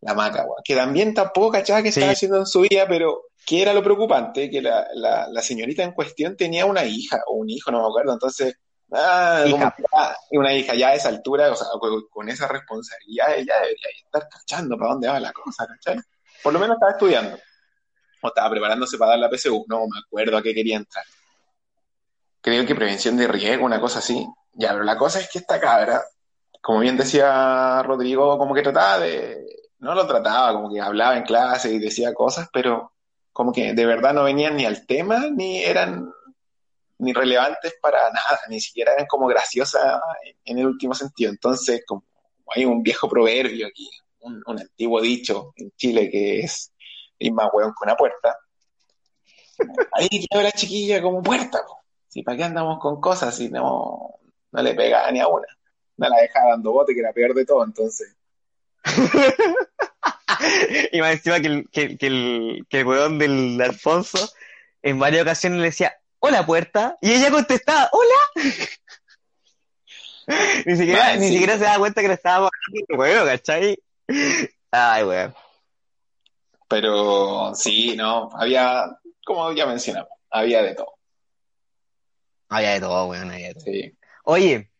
[0.00, 3.72] la maca, que también tampoco cachaba que estaba haciendo en su vida, pero que era
[3.72, 7.80] lo preocupante, que la, la, señorita en cuestión tenía una hija o un hijo, no
[7.80, 8.56] me acuerdo, entonces,
[8.92, 9.44] ah,
[10.30, 11.66] una hija ya a esa altura, o sea,
[12.10, 16.00] con, esa responsabilidad, ella debería estar cachando para dónde va la cosa, ¿cachai?
[16.42, 17.38] Por lo menos estaba estudiando,
[18.22, 21.04] o estaba preparándose para dar la PSU, no me acuerdo a qué quería entrar.
[22.40, 24.26] Creo que prevención de riesgo, una cosa así.
[24.52, 26.02] Ya, pero la cosa es que esta cabra,
[26.60, 29.44] como bien decía Rodrigo, como que trataba de,
[29.80, 32.92] no lo trataba, como que hablaba en clase y decía cosas, pero
[33.32, 36.12] como que de verdad no venían ni al tema, ni eran
[36.98, 40.00] ni relevantes para nada, ni siquiera eran como graciosas
[40.44, 41.30] en el último sentido.
[41.30, 42.04] Entonces, como
[42.54, 43.88] hay un viejo proverbio aquí,
[44.20, 46.72] un, antiguo dicho en Chile que es,
[47.18, 48.36] y más hueón que una puerta,
[49.92, 51.62] ahí quedó la chiquilla como puerta,
[52.08, 54.18] si para qué andamos con cosas si no,
[54.52, 55.46] no le pegaba ni a una,
[55.96, 58.14] no la dejaba dando bote, que era peor de todo, entonces.
[60.92, 64.30] Y más encima que el, que, el, que el weón del Alfonso
[64.82, 68.44] en varias ocasiones le decía, hola puerta, y ella contestaba, hola.
[70.66, 73.78] ni siquiera, ni siquiera se daba cuenta que le estábamos hablando weón, ¿cachai?
[74.70, 75.34] Ay, weón.
[76.68, 80.94] Pero sí, no, había, como ya mencionamos, había de todo.
[82.48, 83.64] Había de todo, weón, había de todo.
[83.64, 83.98] Sí.
[84.24, 84.70] Oye,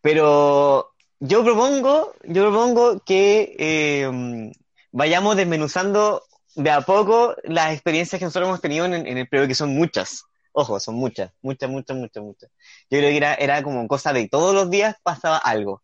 [0.00, 4.52] pero yo propongo, yo propongo que eh,
[4.92, 6.24] vayamos desmenuzando
[6.54, 10.24] de a poco las experiencias que nosotros hemos tenido en, el periodo, que son muchas.
[10.56, 12.50] Ojo, son muchas, muchas, muchas, muchas, muchas.
[12.88, 15.82] Yo creo que era, era como cosa de todos los días pasaba algo.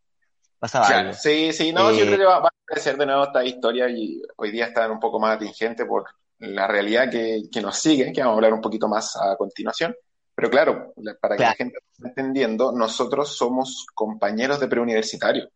[0.60, 1.12] Pasaba algo.
[1.12, 4.52] Sí, sí, no, yo creo que va, a aparecer de nuevo esta historia y hoy
[4.52, 6.04] día están un poco más atingente por
[6.38, 9.92] la realidad que, que nos sigue, que vamos a hablar un poquito más a continuación.
[10.36, 15.50] Pero claro, para que la gente esté entendiendo, nosotros somos compañeros de preuniversitario.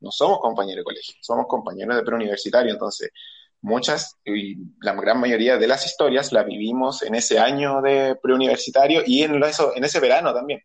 [0.00, 2.72] No somos compañeros de colegio, somos compañeros de preuniversitario.
[2.72, 3.10] Entonces,
[3.62, 9.02] muchas y la gran mayoría de las historias las vivimos en ese año de preuniversitario
[9.04, 10.60] y en, eso, en ese verano también.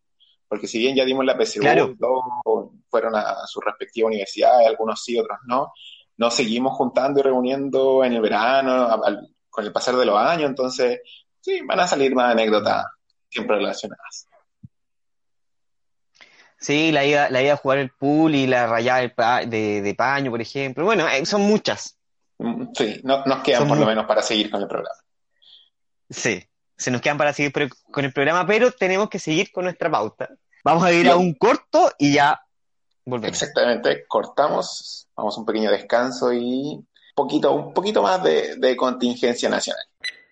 [0.48, 1.62] Porque si bien ya dimos la PSU,
[1.98, 5.72] todos fueron a su respectiva universidad, algunos sí, otros no,
[6.18, 9.02] nos seguimos juntando y reuniendo en el verano,
[9.50, 10.50] con el pasar de los años.
[10.50, 11.02] Entonces,
[11.40, 12.86] sí, van a salir más anécdotas
[13.30, 14.28] siempre relacionadas.
[16.60, 19.02] Sí, la ida, la a jugar el pool y la rayada
[19.48, 20.86] de, paño, por ejemplo.
[20.86, 21.98] Bueno, eh, son muchas.
[22.42, 24.98] Mm, sí, no, nos quedan por lo menos para seguir con el programa.
[26.10, 26.44] Sí,
[26.76, 27.54] se nos quedan para seguir
[27.92, 30.30] con el programa, pero tenemos que seguir con nuestra pauta.
[30.64, 32.42] Vamos a ir a un corto y ya
[33.06, 33.40] volvemos.
[33.40, 38.76] Exactamente, cortamos, vamos a un pequeño descanso y un poquito, un poquito más de, de
[38.76, 39.86] contingencia nacional.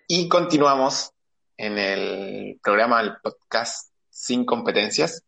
[0.08, 1.12] Y continuamos
[1.56, 5.22] en el programa, el podcast Sin Competencias.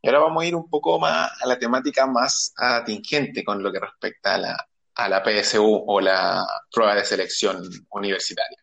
[0.00, 3.72] Y ahora vamos a ir un poco más a la temática más atingente con lo
[3.72, 8.58] que respecta a la, a la PSU o la prueba de selección universitaria.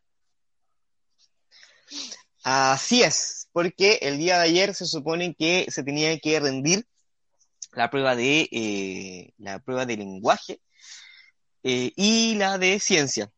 [2.43, 6.85] Así es, porque el día de ayer se supone que se tenía que rendir
[7.71, 10.61] la prueba de eh, la prueba de lenguaje
[11.63, 13.31] eh, y la de ciencia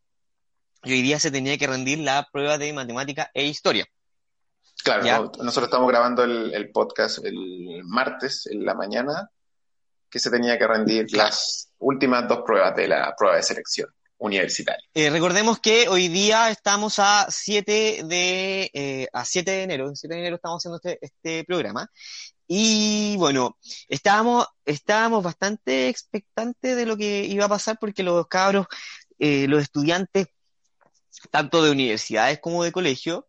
[0.84, 3.86] y hoy día se tenía que rendir la prueba de matemática e historia.
[4.84, 9.30] Claro, nosotros estamos grabando el, podcast el martes en la mañana,
[10.20, 14.84] se tenía que rendir las últimas dos pruebas de la prueba de selección universitaria.
[14.94, 20.14] Eh, recordemos que hoy día estamos a 7 de, eh, a 7 de enero, 7
[20.14, 21.90] de enero estamos haciendo este, este programa.
[22.48, 23.58] Y bueno,
[23.90, 28.68] estábamos, estábamos bastante expectantes de lo que iba a pasar porque los cabros,
[29.20, 30.28] eh, los estudiantes
[31.32, 33.27] tanto de universidades como de colegio,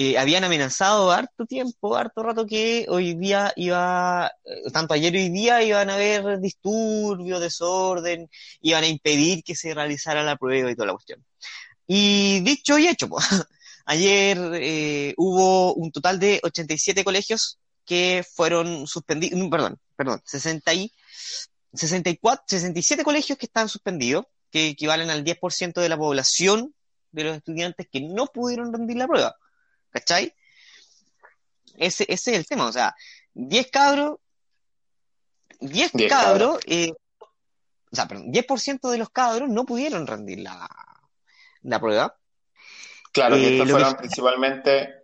[0.00, 5.24] eh, habían amenazado harto tiempo, harto rato que hoy día iba, eh, tanto ayer y
[5.24, 8.30] hoy día iban a haber disturbios, desorden,
[8.60, 11.24] iban a impedir que se realizara la prueba y toda la cuestión.
[11.88, 13.08] Y dicho y hecho,
[13.86, 20.92] ayer eh, hubo un total de 87 colegios que fueron suspendidos, perdón, perdón, 60 y,
[21.72, 26.72] 64, 67 colegios que están suspendidos, que equivalen al 10% de la población
[27.10, 29.36] de los estudiantes que no pudieron rendir la prueba.
[29.90, 30.34] ¿Cachai?
[31.76, 32.66] Ese, ese es el tema.
[32.66, 32.94] O sea,
[33.34, 34.18] 10 cabros,
[35.60, 36.92] 10 cabros, eh,
[37.90, 40.68] o sea, perdón, 10% de los cabros no pudieron rendir la,
[41.62, 42.14] la prueba.
[43.12, 44.94] Claro, Eh, que estos lo fueron que- principalmente,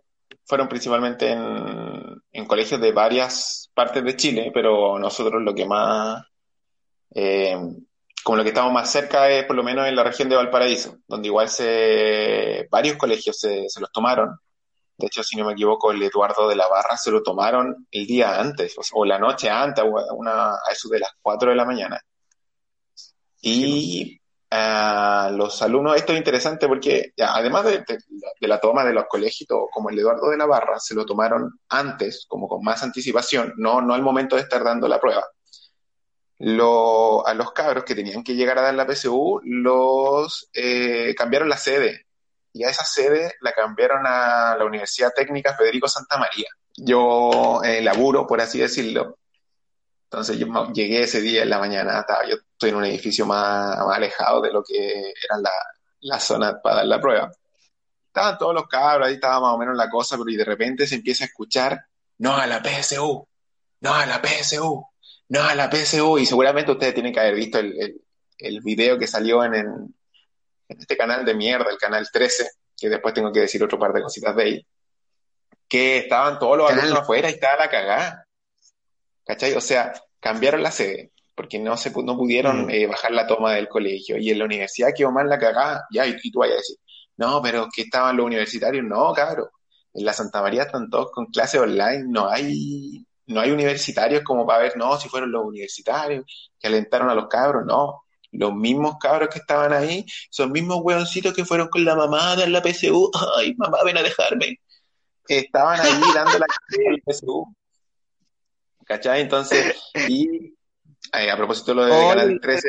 [0.45, 6.23] fueron principalmente en, en colegios de varias partes de Chile, pero nosotros lo que más,
[7.15, 7.57] eh,
[8.23, 10.97] como lo que estamos más cerca es por lo menos en la región de Valparaíso,
[11.07, 14.39] donde igual se, varios colegios se, se los tomaron.
[14.97, 18.05] De hecho, si no me equivoco, el Eduardo de la Barra se lo tomaron el
[18.07, 21.55] día antes, o, la noche antes, o a, una, a eso de las 4 de
[21.55, 21.99] la mañana.
[23.41, 24.19] Y
[24.51, 27.97] a los alumnos, esto es interesante porque ya, además de, de-
[28.39, 31.59] de la toma de los colegios, como el Eduardo de la Barra, se lo tomaron
[31.69, 35.25] antes, como con más anticipación, no, no al momento de estar dando la prueba.
[36.39, 41.49] Lo- a los cabros que tenían que llegar a dar la PSU, los eh, cambiaron
[41.49, 42.05] la sede.
[42.55, 46.47] Y a esa sede la cambiaron a la Universidad Técnica Federico Santa María.
[46.77, 49.17] Yo eh, laburo, por así decirlo,
[50.05, 53.77] entonces yo llegué ese día en la mañana, estaba, yo estoy en un edificio más,
[53.85, 55.51] más alejado de lo que era la,
[55.99, 57.29] la zona para dar la prueba.
[58.07, 60.87] Estaban todos los cabros, ahí estaba más o menos la cosa, pero y de repente
[60.87, 61.85] se empieza a escuchar,
[62.19, 63.27] no a la PSU,
[63.81, 64.87] no a la PSU,
[65.27, 68.01] no a la PSU, y seguramente ustedes tienen que haber visto el,
[68.37, 69.95] el, video que salió en, en
[70.67, 74.01] este canal de mierda, el canal 13, que después tengo que decir otro par de
[74.01, 74.67] cositas de ahí,
[75.67, 78.25] que estaban todos los alumnos afuera y estaba la cagada.
[79.25, 79.53] ¿Cachai?
[79.53, 82.69] O sea, cambiaron la sede porque no se no pudieron Mm.
[82.69, 85.85] eh, bajar la toma del colegio y en la universidad quedó mal la cagada.
[85.91, 86.77] Ya, y, y tú vayas a decir,
[87.17, 88.83] no, pero que estaban los universitarios.
[88.85, 89.47] No, cabrón.
[89.93, 92.03] En la Santa María están todos con clases online.
[92.07, 96.25] No hay, no hay universitarios como para ver, no, si fueron los universitarios
[96.59, 97.65] que alentaron a los cabros.
[97.65, 98.04] No.
[98.37, 102.49] Los mismos cabros que estaban ahí son mismos hueoncitos que fueron con la mamá dar
[102.49, 103.11] la PSU.
[103.37, 104.59] Ay, mamá, ven a dejarme.
[105.27, 107.55] Estaban ahí dando la del PSU.
[108.85, 109.21] ¿Cachai?
[109.21, 109.75] Entonces,
[110.07, 110.53] y
[111.13, 112.67] eh, a propósito de lo de Oye, Canal 13,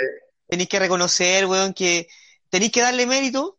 [0.48, 2.08] Tenéis que reconocer, weón, que
[2.48, 3.58] tenéis que darle mérito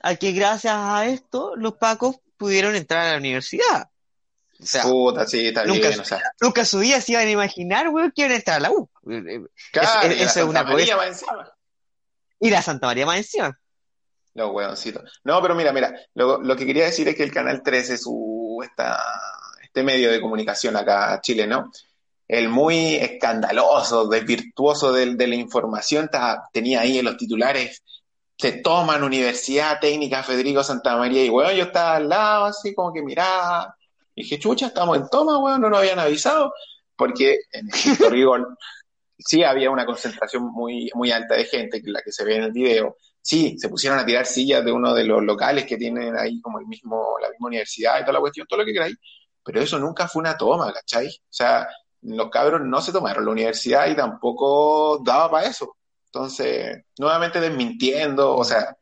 [0.00, 3.90] a que gracias a esto los pacos pudieron entrar a la universidad.
[4.60, 7.30] O sea, puta, sí, está nunca- bien, o sea, nunca su vida se iban a
[7.30, 8.88] imaginar, weón, que iban a entrar a la U.
[9.10, 9.40] Eh,
[9.72, 11.52] claro, es- y la una Santa María va encima.
[12.40, 13.58] Y la Santa María más encima.
[14.34, 15.20] Los hueoncitos.
[15.24, 18.60] No, pero mira, mira, lo, lo que quería decir es que el Canal 13, su,
[18.62, 19.02] esta,
[19.62, 21.70] este medio de comunicación acá chileno,
[22.28, 27.82] el muy escandaloso, desvirtuoso de, de la información, ta- tenía ahí en los titulares,
[28.38, 32.92] se toman Universidad Técnica Federico Santa María, y weón, yo estaba al lado, así como
[32.92, 33.74] que miraba,
[34.16, 36.52] y dije, chucha, estamos en toma, weón, no nos habían avisado,
[36.96, 37.68] porque en
[38.00, 38.56] el rigor
[39.18, 42.44] sí había una concentración muy, muy alta de gente, que la que se ve en
[42.44, 42.96] el video.
[43.20, 46.58] Sí, se pusieron a tirar sillas de uno de los locales que tienen ahí como
[46.58, 48.96] el mismo, la misma universidad y toda la cuestión, todo lo que queráis,
[49.44, 51.08] pero eso nunca fue una toma, ¿cachai?
[51.08, 51.68] O sea,
[52.02, 55.76] los cabros no se tomaron la universidad y tampoco daba para eso.
[56.06, 58.76] Entonces, nuevamente desmintiendo, o sea,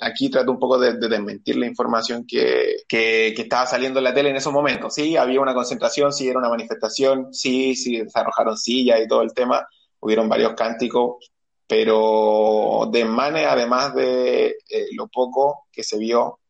[0.00, 4.04] aquí trato un poco de, de desmentir la información que, que, que estaba saliendo en
[4.04, 4.94] la tele en esos momentos.
[4.94, 9.22] Sí, había una concentración, sí, era una manifestación, sí, sí, se arrojaron sillas y todo
[9.22, 9.66] el tema,
[10.00, 11.30] hubieron varios cánticos,
[11.66, 16.40] pero desmane, además de eh, lo poco que se vio,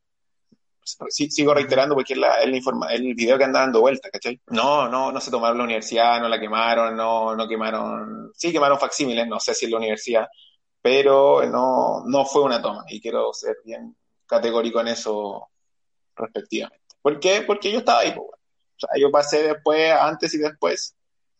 [1.08, 4.10] sí, sigo reiterando porque es, la, es la informa- el video que anda dando vuelta,
[4.10, 4.40] ¿cachai?
[4.46, 8.78] No, no, no se tomaron la universidad, no la quemaron, no, no quemaron, sí quemaron
[8.78, 10.26] facsímiles, no sé si en la universidad,
[10.82, 15.48] pero no, no fue una toma y quiero ser bien categórico en eso
[16.16, 16.84] respectivamente.
[17.02, 17.42] ¿Por qué?
[17.42, 18.38] Porque yo estaba ahí, pues, bueno.
[18.76, 20.94] o sea, yo pasé después, antes y después,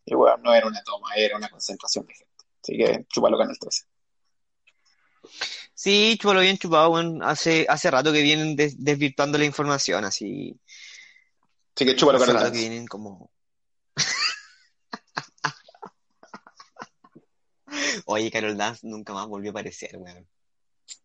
[0.05, 2.35] y bueno, no era una toma, era una concentración de gente.
[2.63, 3.85] Así que chúpalo Canal 13.
[5.75, 7.23] Sí, chúpalo bien chupado, weón.
[7.23, 10.59] Hace, hace rato que vienen des- desvirtuando la información, así.
[11.77, 12.69] Así que chúpalo Hace rato que 13.
[12.69, 13.31] vienen como.
[18.07, 20.29] Oye, Carol Dance nunca más volvió a aparecer, weón.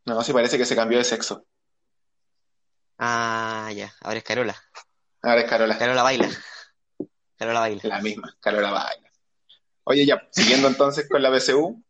[0.05, 1.45] No, sí parece que se cambió de sexo.
[2.97, 4.55] Ah, ya, ahora es Carola.
[5.21, 6.29] Ahora es Carola, Carola baila.
[7.37, 7.81] Carola baila.
[7.83, 9.11] la misma, Carola baila.
[9.85, 11.83] Oye, ya, siguiendo entonces con la BCU,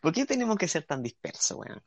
[0.00, 1.82] ¿Por qué tenemos que ser tan dispersos, weón?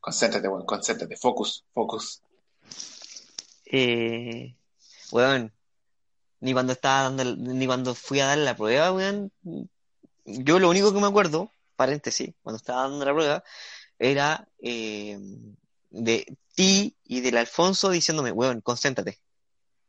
[0.00, 2.22] concéntrate, bueno, concéntrate, focus, focus.
[3.64, 4.54] Eh,
[5.10, 5.50] weón,
[6.40, 9.32] ni cuando estaba dando, ni cuando fui a dar la prueba, weón,
[10.24, 13.44] yo lo único que me acuerdo, paréntesis, cuando estaba dando la prueba,
[13.98, 15.18] era eh,
[15.90, 19.18] de ti y del Alfonso diciéndome, weón, concéntrate,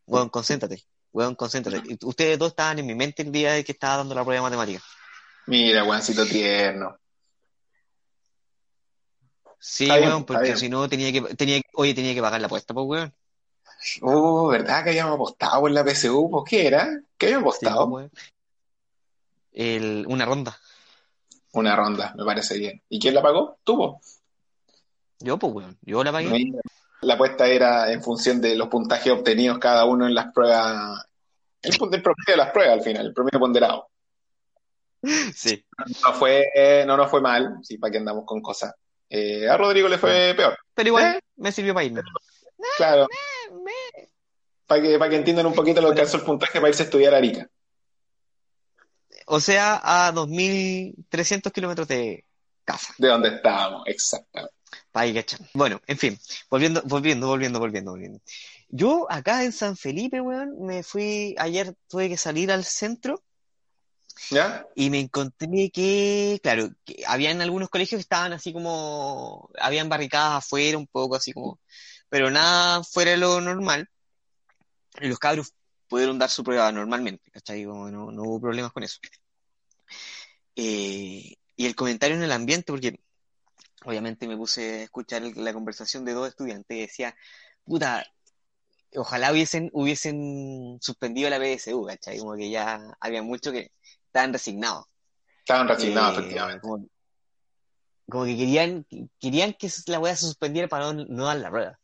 [0.06, 1.82] weón, concéntrate, weón, concéntrate.
[1.88, 4.50] Y ustedes dos estaban en mi mente el día de que estaba dando la prueba
[4.50, 4.84] de matemática.
[5.48, 6.98] Mira, guancito tierno.
[9.60, 12.74] Sí, Está weón, porque si no tenía que, tenía, oye, tenía que pagar la apuesta,
[12.74, 13.14] pues, weón.
[14.02, 16.30] Oh, ¿verdad que habíamos apostado en la PSU?
[16.30, 16.88] ¿Por qué era?
[17.18, 17.90] ¿Qué habíamos Sí, apostado?
[17.90, 18.12] pues, weón.
[19.56, 20.60] El, una ronda.
[21.54, 22.84] Una ronda, me parece bien.
[22.90, 23.58] ¿Y quién la pagó?
[23.64, 24.02] Tú, po.
[25.20, 26.52] Yo, pues, weón, yo la pagué.
[27.02, 31.06] La apuesta era en función de los puntajes obtenidos cada uno en las pruebas,
[31.62, 33.88] el, el promedio de las pruebas al final, el promedio ponderado.
[35.36, 35.64] Sí.
[36.04, 38.74] No fue, eh, no nos fue mal, sí, para que andamos con cosas.
[39.08, 40.58] Eh, a Rodrigo le fue peor.
[40.74, 41.20] Pero igual ¿Eh?
[41.36, 42.02] me sirvió para irme.
[42.76, 43.08] Claro.
[44.66, 46.86] Para que, para que entiendan un poquito lo que alcanzó el puntaje para irse a
[46.86, 47.48] estudiar a Arica.
[49.26, 52.26] O sea, a 2.300 kilómetros de
[52.64, 52.94] casa.
[52.98, 54.56] De donde estábamos, exactamente.
[55.54, 56.20] Bueno, en fin,
[56.50, 58.22] volviendo, volviendo, volviendo, volviendo, volviendo.
[58.70, 63.22] Yo acá en San Felipe, weón, me fui, ayer tuve que salir al centro
[64.32, 64.66] ¿Ya?
[64.74, 70.46] y me encontré que, claro, que habían algunos colegios que estaban así como, habían barricadas
[70.46, 71.60] afuera, un poco así como,
[72.10, 73.90] pero nada fuera de lo normal.
[75.02, 75.54] Y los cabros
[75.88, 77.66] pudieron dar su prueba normalmente, ¿cachai?
[77.66, 79.00] Como no, no hubo problemas con eso.
[80.56, 83.00] Eh, y el comentario en el ambiente, porque
[83.86, 87.16] obviamente me puse a escuchar la conversación de dos estudiantes y decía,
[87.64, 88.06] puta,
[88.96, 92.20] ojalá hubiesen, hubiesen suspendido la PSU, ¿cachai?
[92.20, 93.72] Como que ya había muchos que
[94.08, 94.86] estaban resignados.
[95.40, 96.62] Estaban resignados, Eh, efectivamente.
[96.62, 96.88] como,
[98.10, 98.86] como que querían,
[99.20, 101.80] querían que la weá se suspendiera para no, no dar la prueba.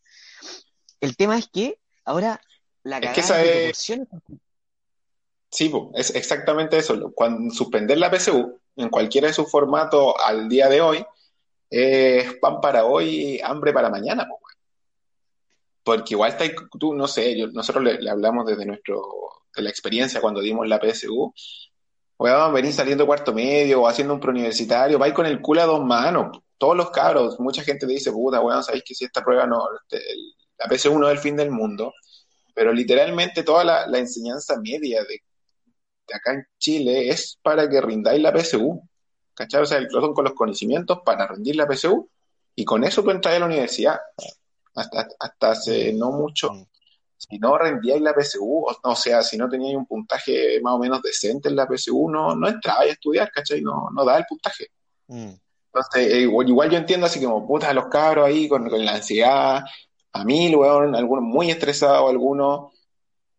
[0.99, 2.41] El tema es que ahora
[2.84, 3.91] la Es que esa es-
[5.49, 7.11] Sí, po, es exactamente eso.
[7.13, 11.05] Cuando suspender la PSU en cualquiera de sus formatos al día de hoy
[11.69, 14.39] es pan para hoy, hambre para mañana, po.
[15.84, 16.45] Porque igual está,
[16.79, 19.01] tú, no sé, yo- nosotros le, le hablamos desde nuestro,
[19.55, 21.34] de la experiencia cuando dimos la PSU.
[22.17, 25.84] Weón, venir saliendo cuarto medio o haciendo un preuniversitario, vais con el culo a dos
[25.84, 26.39] manos.
[26.57, 29.65] Todos los cabros, mucha gente te dice, puta, weón, sabéis que si esta prueba no,
[29.82, 30.01] este,
[30.59, 31.91] la PSU no es el fin del mundo.
[32.54, 35.22] Pero literalmente toda la, la enseñanza media de
[36.08, 38.82] de acá en Chile es para que rindáis la PSU.
[39.34, 39.62] ¿Cachai?
[39.62, 42.10] O sea, son con los conocimientos para rendir la PSU
[42.56, 43.99] y con eso tú entras a la universidad.
[44.76, 46.52] Hasta, hasta hace no mucho.
[46.52, 46.66] Mm.
[47.18, 50.80] Si no rendíais la PSU, o, o sea, si no teníais un puntaje más o
[50.80, 53.62] menos decente en la PSU, no, no entrabais a estudiar, ¿cachai?
[53.62, 54.68] No, no da el puntaje.
[55.08, 55.30] mm,
[55.74, 58.95] Entonces, eh, igual, igual yo entiendo así como, puta, los cabros ahí con, con la
[58.95, 59.64] ansiedad,
[60.14, 62.74] a mí, weón, algunos muy estresados, algunos,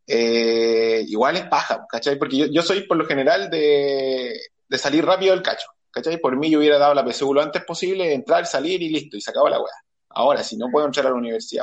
[0.07, 2.18] eh, igual es paja, ¿cachai?
[2.18, 6.18] Porque yo, yo soy por lo general de, de salir rápido del cacho, ¿cachai?
[6.18, 9.20] Por mí yo hubiera dado la PSU lo antes posible, entrar, salir y listo, y
[9.20, 9.75] se acabó la weá.
[10.11, 11.62] Ahora, si no puedo entrar a la universidad,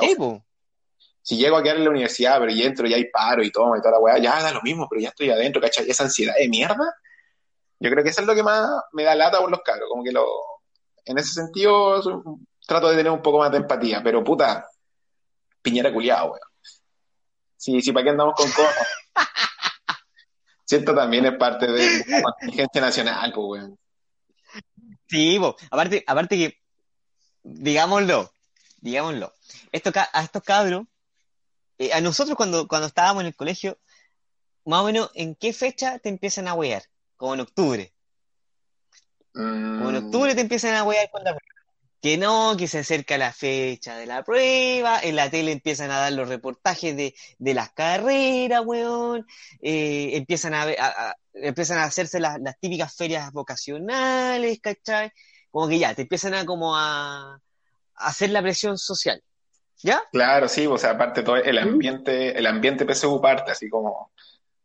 [1.22, 3.76] si llego a quedar en la universidad, pero ya entro, ya hay paro y todo,
[3.76, 5.88] y toda la weá, ya da lo mismo, pero ya estoy adentro, ¿cachai?
[5.88, 6.94] Esa ansiedad de mierda,
[7.78, 10.04] yo creo que eso es lo que más me da lata por los cabros, como
[10.04, 10.26] que lo,
[11.04, 12.00] en ese sentido
[12.66, 14.66] trato de tener un poco más de empatía, pero puta,
[15.62, 16.40] piñera culiado, weón.
[17.56, 18.86] Sí, sí, ¿para qué andamos con cosas?
[20.64, 23.78] Siento también es parte de la contingencia nacional, pues, weón.
[25.08, 25.56] Sí, po.
[25.70, 26.58] Aparte, aparte que,
[27.42, 28.32] digámoslo,
[28.80, 29.34] digámoslo,
[29.72, 30.86] esto, ca- a estos cabros,
[31.78, 33.78] eh, a nosotros cuando, cuando estábamos en el colegio,
[34.64, 36.82] más o menos, ¿en qué fecha te empiezan a wear?
[37.16, 37.92] Como en octubre.
[39.32, 41.36] Como en Mm, octubre te empiezan a wear con la.
[42.02, 45.98] Que no, que se acerca la fecha de la prueba, en la tele empiezan a
[45.98, 49.26] dar los reportajes de, de las carreras, weón,
[49.60, 55.10] eh, empiezan a, ver- a- a- empiezan a hacerse las, las típicas ferias vocacionales, ¿cachai?
[55.50, 57.38] Como que ya, te empiezan a como a, a
[57.94, 59.22] hacer la presión social,
[59.82, 60.02] ¿ya?
[60.10, 64.10] Claro, sí, o sea, aparte todo el ambiente, el ambiente PSU parte, así como,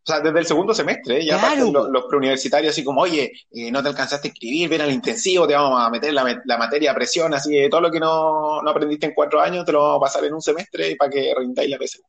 [0.08, 1.26] o sea, desde el segundo semestre, ¿eh?
[1.26, 4.91] ya Claro, los, preuniversitarios así como, oye, eh, no te alcanzaste a escribir, ven al
[4.91, 7.99] intensivo, te vamos a meter la, la materia a presión, así que todo lo que
[7.99, 11.10] no, no aprendiste en cuatro años te lo vamos a pasar en un semestre para
[11.10, 12.03] que rindáis la PSU.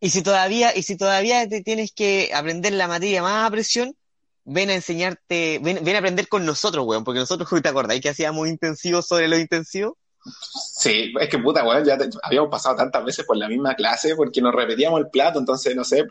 [0.00, 3.96] Y si todavía, y si todavía te tienes que aprender la materia más a presión,
[4.44, 8.08] ven a enseñarte, ven, ven a aprender con nosotros, weón, porque nosotros, ¿te acordáis que
[8.08, 9.94] hacíamos intensivos sobre los intensivos?
[10.24, 14.40] Sí, es que puta, weón, ya habíamos pasado tantas veces por la misma clase porque
[14.40, 16.06] nos repetíamos el plato, entonces, no sé,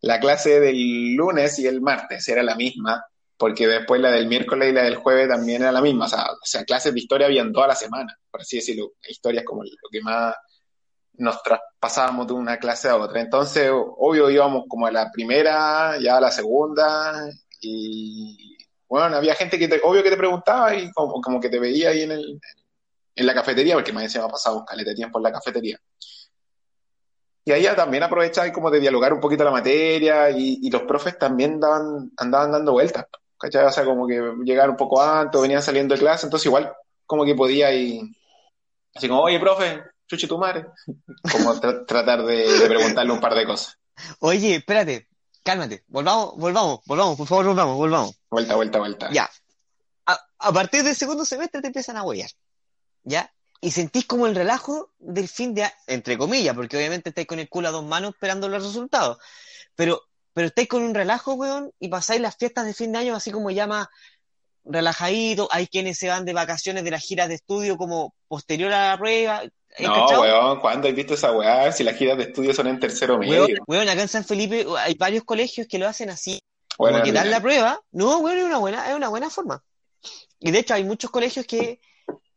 [0.00, 3.04] la clase del lunes y el martes era la misma,
[3.36, 6.32] porque después la del miércoles y la del jueves también era la misma, o sea,
[6.32, 9.64] o sea, clases de historia habían toda la semana, por así decirlo, historia es como
[9.64, 10.34] lo que más
[11.18, 16.18] nos traspasábamos de una clase a otra, entonces, obvio, íbamos como a la primera, ya
[16.18, 17.28] a la segunda,
[17.60, 18.56] y
[18.88, 21.90] bueno, había gente que te, obvio que te preguntaba y como, como que te veía
[21.90, 22.40] ahí en el,
[23.16, 25.80] en la cafetería, porque más encima ha pasado un caleta de tiempo en la cafetería.
[27.44, 31.16] Y ahí también aprovechaba como de dialogar un poquito la materia y, y los profes
[31.18, 33.06] también daban, andaban dando vueltas,
[33.38, 33.64] ¿cachai?
[33.64, 36.72] O sea, como que llegar un poco antes, venían saliendo de clase, entonces igual
[37.06, 38.02] como que podía ir,
[38.94, 40.66] así como, oye, profe, chuchi tu madre,
[41.32, 43.78] como tra- tratar de, de preguntarle un par de cosas.
[44.18, 45.06] Oye, espérate,
[45.44, 48.18] cálmate, volvamos, volvamos, volvamos, por favor, volvamos, volvamos.
[48.28, 49.08] Vuelta, vuelta, vuelta.
[49.12, 49.30] Ya.
[50.06, 52.28] a, a partir del segundo semestre te empiezan a huear,
[53.06, 53.32] ¿ya?
[53.60, 57.38] Y sentís como el relajo del fin de año, entre comillas, porque obviamente estáis con
[57.38, 59.16] el culo a dos manos esperando los resultados,
[59.74, 60.02] pero,
[60.34, 63.30] pero estáis con un relajo, weón, y pasáis las fiestas de fin de año así
[63.30, 63.88] como llama
[64.64, 68.90] relajadito, hay quienes se van de vacaciones de las giras de estudio como posterior a
[68.90, 69.38] la prueba.
[69.38, 70.22] ¿hay No, cachado?
[70.22, 71.70] weón, ¿cuándo has visto esa weá?
[71.72, 73.44] Si las giras de estudio son en tercero medio.
[73.46, 76.40] Weón, weón, acá en San Felipe hay varios colegios que lo hacen así,
[76.76, 77.80] Bueno, como que dan la prueba.
[77.92, 79.62] No, weón, es una buena, es una buena forma.
[80.40, 81.80] Y de hecho hay muchos colegios que,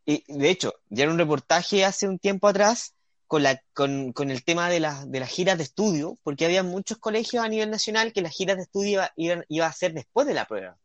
[0.06, 2.94] y de hecho, ya era un reportaje hace un tiempo atrás
[3.26, 6.62] con la, con, con el tema de las, de las giras de estudio, porque había
[6.64, 9.92] muchos colegios a nivel nacional que las giras de estudio iba, iban- iba a ser
[9.94, 10.76] después de la prueba.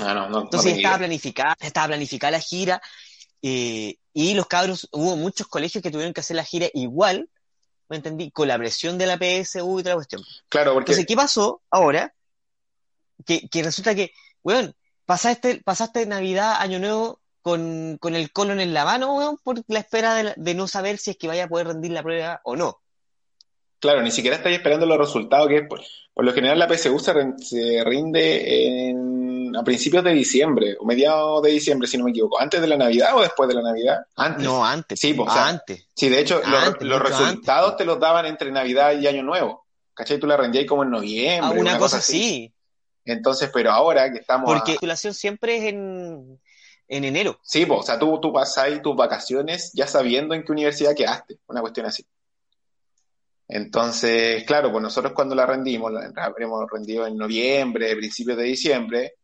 [0.00, 2.82] Ah, no, no, no Entonces estaba planificada, estaba planificada la gira,
[3.42, 7.28] eh, y los cabros, hubo muchos colegios que tuvieron que hacer la gira igual,
[7.88, 8.30] ¿me entendí?
[8.30, 10.22] Con la presión de la PSU y toda la cuestión.
[10.48, 12.12] Claro, porque Entonces, ¿qué pasó ahora?
[13.24, 14.12] Que, que resulta que,
[14.42, 14.74] weón,
[15.04, 19.80] pasaste, pasaste Navidad, Año Nuevo con, con el colon en la mano, weón, por la
[19.80, 22.56] espera de, de no saber si es que vaya a poder rendir la prueba o
[22.56, 22.78] no.
[23.80, 25.80] Claro, ni siquiera estáis esperando los resultados, que es por,
[26.14, 30.84] por lo general la PSU se, rin- se rinde en- a principios de diciembre, o
[30.86, 32.40] mediados de diciembre, si no me equivoco.
[32.40, 33.98] ¿Antes de la Navidad o después de la Navidad?
[34.16, 34.44] Antes.
[34.44, 34.98] No, antes.
[35.00, 35.88] Sí, pues, o sea, antes.
[35.94, 37.78] Sí, de hecho, los, Antes, los mucho resultados antes.
[37.78, 39.66] te los daban entre Navidad y Año Nuevo.
[39.94, 40.18] ¿Cachai?
[40.18, 42.50] Tú la rendías como en noviembre, Ah, una, una cosa así.
[43.04, 46.40] Entonces, pero ahora que estamos a- Porque la titulación siempre es en,
[46.96, 47.38] en enero.
[47.42, 51.38] Sí, pues, o sea, tú, tú pasáis tus vacaciones ya sabiendo en qué universidad quedaste,
[51.46, 52.06] una cuestión así.
[53.48, 59.14] Entonces, claro, pues nosotros cuando la rendimos, la habremos rendido en noviembre, principios de diciembre,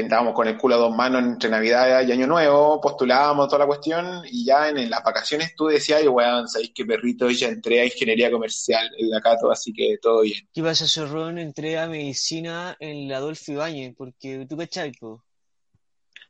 [0.00, 3.66] estábamos con el culo a dos manos entre Navidad y Año Nuevo, postulábamos toda la
[3.66, 7.48] cuestión y ya en, en las vacaciones tú decías, "Ay, weón, sabéis que perrito, ya
[7.48, 10.48] entré a ingeniería comercial en la Cato, así que todo bien.
[10.52, 11.38] ¿Qué pasa, Zorrón?
[11.38, 15.24] Entré a medicina en la Adolfo Ibáñez, porque tú cachai, po.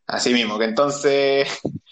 [0.08, 1.48] Así mismo, que entonces,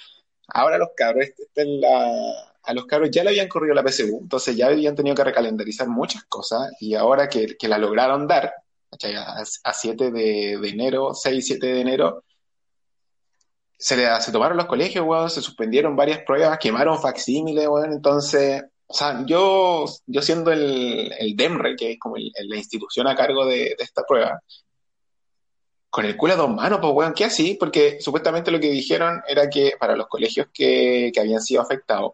[0.48, 4.18] ahora los cabros, esta es la- a los cabros ya le habían corrido la PSU,
[4.22, 8.52] entonces ya habían tenido que recalendarizar muchas cosas y ahora que, que la lograron dar.
[9.16, 12.24] A, a 7 de, enero, 6, 7 de enero,
[13.78, 18.64] se, le, se tomaron los colegios, weón, se suspendieron varias pruebas, quemaron facsímiles, weón, entonces,
[18.86, 23.14] o sea, yo, yo siendo el, el DEMRE, que es como el- la institución a
[23.16, 24.40] cargo de esta prueba,
[25.96, 27.56] con el culo a dos manos, pues, weón, ¿qué así?
[27.58, 32.12] Porque supuestamente lo que dijeron era que para los colegios que, que habían sido afectados,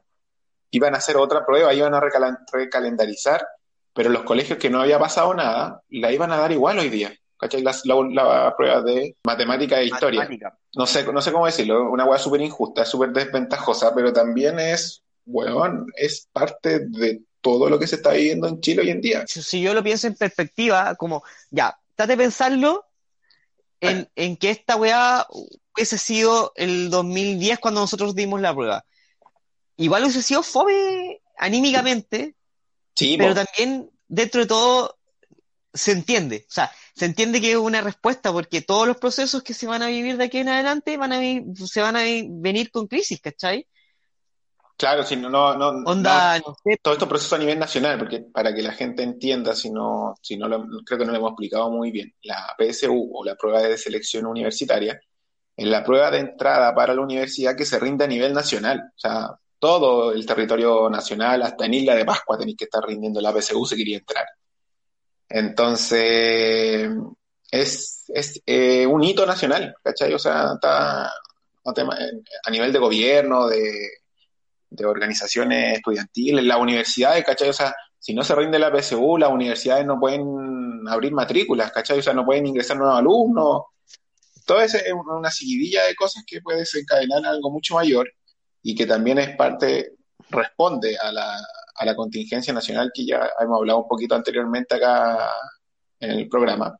[0.70, 3.44] iban a hacer otra prueba, iban a recalen- recalendarizar,
[3.92, 7.12] pero los colegios que no había pasado nada, la iban a dar igual hoy día.
[7.36, 7.62] ¿Cachai?
[7.62, 10.20] Las, la, la prueba de matemática e historia.
[10.20, 10.56] Matemática.
[10.76, 15.02] No sé, no sé cómo decirlo, una weá súper injusta, súper desventajosa, pero también es,
[15.26, 19.24] weón, es parte de todo lo que se está viviendo en Chile hoy en día.
[19.26, 22.84] Si si yo lo pienso en perspectiva, como, ya, trate de pensarlo
[23.82, 25.26] en, en que esta weá
[25.74, 28.84] hubiese sido el 2010 cuando nosotros dimos la prueba.
[29.76, 32.36] Igual hubiese sido fome anímicamente,
[32.94, 34.98] Sí, pero también dentro de todo
[35.72, 36.44] se entiende.
[36.48, 39.82] O sea, se entiende que es una respuesta porque todos los procesos que se van
[39.82, 41.20] a vivir de aquí en adelante van a
[41.66, 43.66] se van a venir con crisis, ¿cachai?
[44.82, 48.52] Claro, si no, no, no, Onda, no- todo estos procesos a nivel nacional, porque para
[48.52, 51.70] que la gente entienda, si no, si no lo, creo que no lo hemos explicado
[51.70, 55.00] muy bien, la PSU o la prueba de selección universitaria
[55.56, 58.80] es la prueba de entrada para la universidad que se rinde a nivel nacional.
[58.88, 63.20] O sea, todo el territorio nacional, hasta en Isla de Pascua tenéis que estar rindiendo
[63.20, 64.26] la PSU si quería entrar.
[65.28, 66.90] Entonces,
[67.52, 70.12] es, es eh, un hito nacional, ¿cachai?
[70.12, 74.01] O sea, está a nivel de gobierno, de,
[74.72, 77.50] de organizaciones estudiantiles, las universidades, ¿cachai?
[77.50, 81.98] O sea, si no se rinde la PSU, las universidades no pueden abrir matrículas, ¿cachai?
[81.98, 83.62] O sea, no pueden ingresar nuevos alumnos.
[84.46, 88.12] Todo eso es una seguidilla de cosas que puede desencadenar algo mucho mayor
[88.62, 89.92] y que también es parte,
[90.30, 91.38] responde a la,
[91.76, 95.30] a la contingencia nacional que ya hemos hablado un poquito anteriormente acá
[96.00, 96.76] en el programa.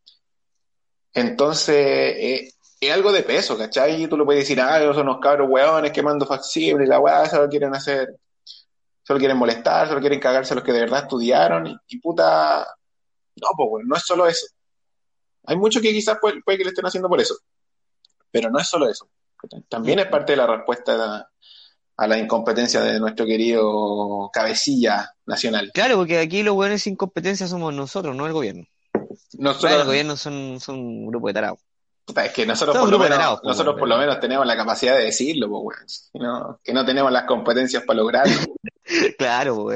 [1.15, 2.53] Entonces, eh,
[2.89, 4.03] es algo de peso, ¿cachai?
[4.03, 7.49] Y tú lo puedes decir, ah, son unos cabros hueones quemando facsibles, la weá, solo
[7.49, 8.17] quieren hacer,
[9.03, 12.67] solo quieren molestar, solo quieren cagarse a los que de verdad estudiaron, y, y puta,
[13.37, 14.47] no, pues bueno, no es solo eso.
[15.45, 17.37] Hay mucho que quizás puede, puede que le estén haciendo por eso,
[18.31, 19.09] pero no es solo eso.
[19.69, 21.31] También es parte de la respuesta a la,
[21.97, 25.71] a la incompetencia de nuestro querido cabecilla nacional.
[25.75, 28.65] claro, porque aquí los buenos sin competencia somos nosotros, no el gobierno.
[29.39, 31.59] Nosotros, Bueno, el gobierno son, son un grupo de tarados.
[32.05, 35.05] Puta, es que nosotros por lo menos, nosotros por lo menos tenemos la capacidad de
[35.05, 35.87] decirlo, weón.
[36.13, 38.35] Que no, que no tenemos las competencias para lograrlo.
[39.17, 39.69] Claro.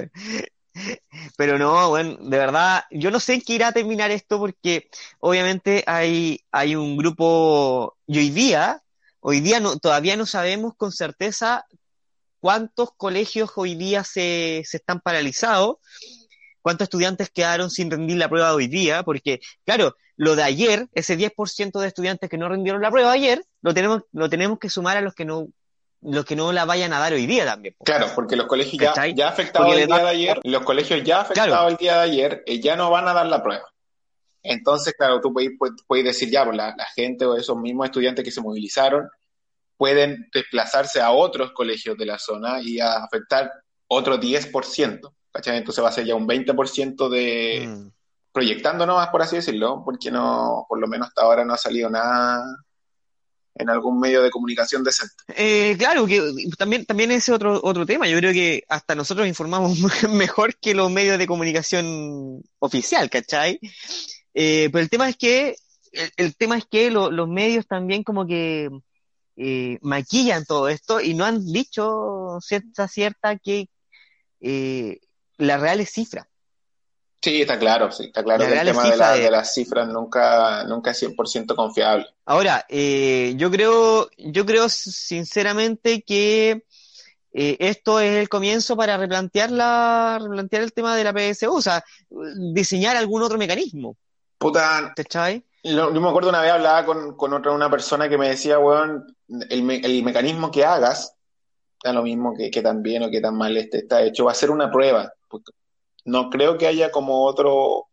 [1.37, 4.91] Pero no, bueno, de verdad, yo no sé en qué irá a terminar esto porque
[5.21, 8.83] obviamente hay, hay un grupo, y hoy día,
[9.21, 11.65] hoy día no, todavía no sabemos con certeza
[12.41, 15.77] cuántos colegios hoy día se, se están paralizados,
[16.67, 21.17] cuántos estudiantes quedaron sin rendir la prueba hoy día, porque, claro, lo de ayer, ese
[21.17, 24.97] 10% de estudiantes que no rindieron la prueba ayer, lo tenemos, lo tenemos que sumar
[24.97, 25.47] a los que no
[26.03, 27.77] los que no la vayan a dar hoy día también.
[27.85, 31.71] Claro, porque los colegios ya, ya afectados el día de ayer, los colegios ya afectados
[31.71, 33.71] el día de ayer, eh, ya no van a dar la prueba.
[34.43, 35.53] Entonces, claro, tú puedes,
[35.87, 39.09] puedes decir ya, pues la, la, gente o esos mismos estudiantes que se movilizaron
[39.77, 43.53] pueden desplazarse a otros colegios de la zona y a afectar
[43.87, 45.13] otro 10%.
[45.37, 45.59] ¿Cachai?
[45.59, 47.67] Entonces va a ser ya un 20% de...
[47.67, 47.91] Mm.
[48.33, 51.89] Proyectando nomás, por así decirlo, porque no, por lo menos hasta ahora no ha salido
[51.89, 52.45] nada
[53.55, 55.15] en algún medio de comunicación decente.
[55.29, 56.21] Eh, claro, que
[56.59, 58.07] también, también ese otro, otro tema.
[58.07, 59.79] Yo creo que hasta nosotros informamos
[60.11, 63.59] mejor que los medios de comunicación oficial, ¿cachai?
[64.35, 65.57] Eh, pero el tema es que,
[66.19, 68.69] el, tema es que los medios también como que
[69.37, 73.69] eh, maquillan todo esto y no han dicho cierta cierta que
[74.41, 74.99] eh,
[75.39, 76.29] la real es cifra.
[77.21, 79.31] Sí, está claro, sí, está claro que el tema de, la, de...
[79.31, 82.07] las cifras nunca, nunca es 100% confiable.
[82.25, 86.63] Ahora, eh, yo creo, yo creo sinceramente que
[87.33, 91.61] eh, esto es el comienzo para replantear la, replantear el tema de la PSU, o
[91.61, 91.85] sea,
[92.53, 93.97] diseñar algún otro mecanismo.
[94.39, 94.93] Puta.
[94.95, 95.43] ¿Cachai?
[95.65, 99.17] Yo, me acuerdo una vez hablaba con, con otra una persona que me decía, weón,
[99.51, 101.15] el, el mecanismo que hagas,
[101.83, 104.33] da lo mismo que, que tan bien o que tan mal este está hecho, va
[104.33, 105.13] a ser una prueba
[106.07, 107.89] no creo que haya como otro,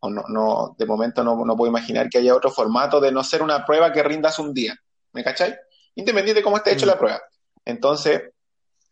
[0.00, 3.24] o no, no de momento no, no, puedo imaginar que haya otro formato de no
[3.24, 4.76] ser una prueba que rindas un día.
[5.12, 5.56] ¿Me cachai?
[5.94, 6.88] Independiente de cómo esté hecho mm.
[6.88, 7.22] la prueba.
[7.64, 8.22] Entonces,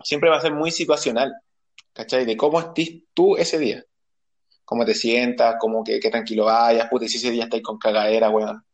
[0.03, 1.33] siempre va a ser muy situacional,
[1.93, 2.25] ¿cachai?
[2.25, 3.85] De cómo estés tú ese día.
[4.65, 8.31] Cómo te sientas, cómo que, tranquilo vayas, puta, y si ese día estáis con cagadera,
[8.31, 8.65] weón.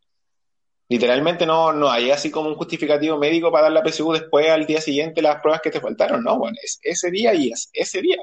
[0.88, 4.66] Literalmente no, no hay así como un justificativo médico para dar la PSU después al
[4.66, 8.00] día siguiente las pruebas que te faltaron, no, bueno, es ese día y es ese
[8.00, 8.18] día.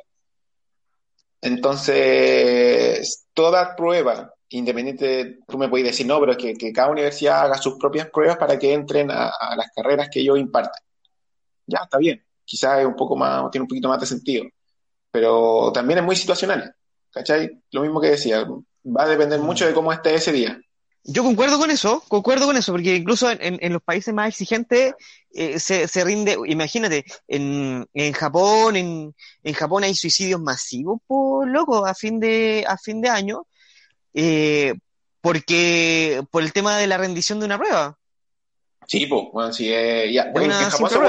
[1.42, 7.58] Entonces, toda prueba, independiente, tú me puedes decir, no, pero que, que cada universidad haga
[7.58, 10.84] sus propias pruebas para que entren a, las carreras que ellos imparten.
[11.66, 12.24] Ya, está bien.
[12.46, 14.46] Quizás es un poco más, tiene un poquito más de sentido.
[15.12, 16.74] Pero también es muy situacional.
[17.12, 17.62] ¿Cachai?
[17.72, 18.46] Lo mismo que decía,
[18.86, 20.60] va a depender mucho de cómo esté ese día.
[21.10, 24.94] Yo concuerdo con eso, concuerdo con eso, porque incluso en, en los países más exigentes
[25.34, 31.48] eh, se, se, rinde, imagínate, en, en Japón, en, en, Japón hay suicidios masivos, por
[31.48, 33.48] loco, a fin de, a fin de año,
[34.14, 34.74] eh,
[35.22, 37.98] porque, por el tema de la rendición de una prueba.
[38.86, 41.08] Sí, pues, bueno, sí, eh, ya, en, Japón, según,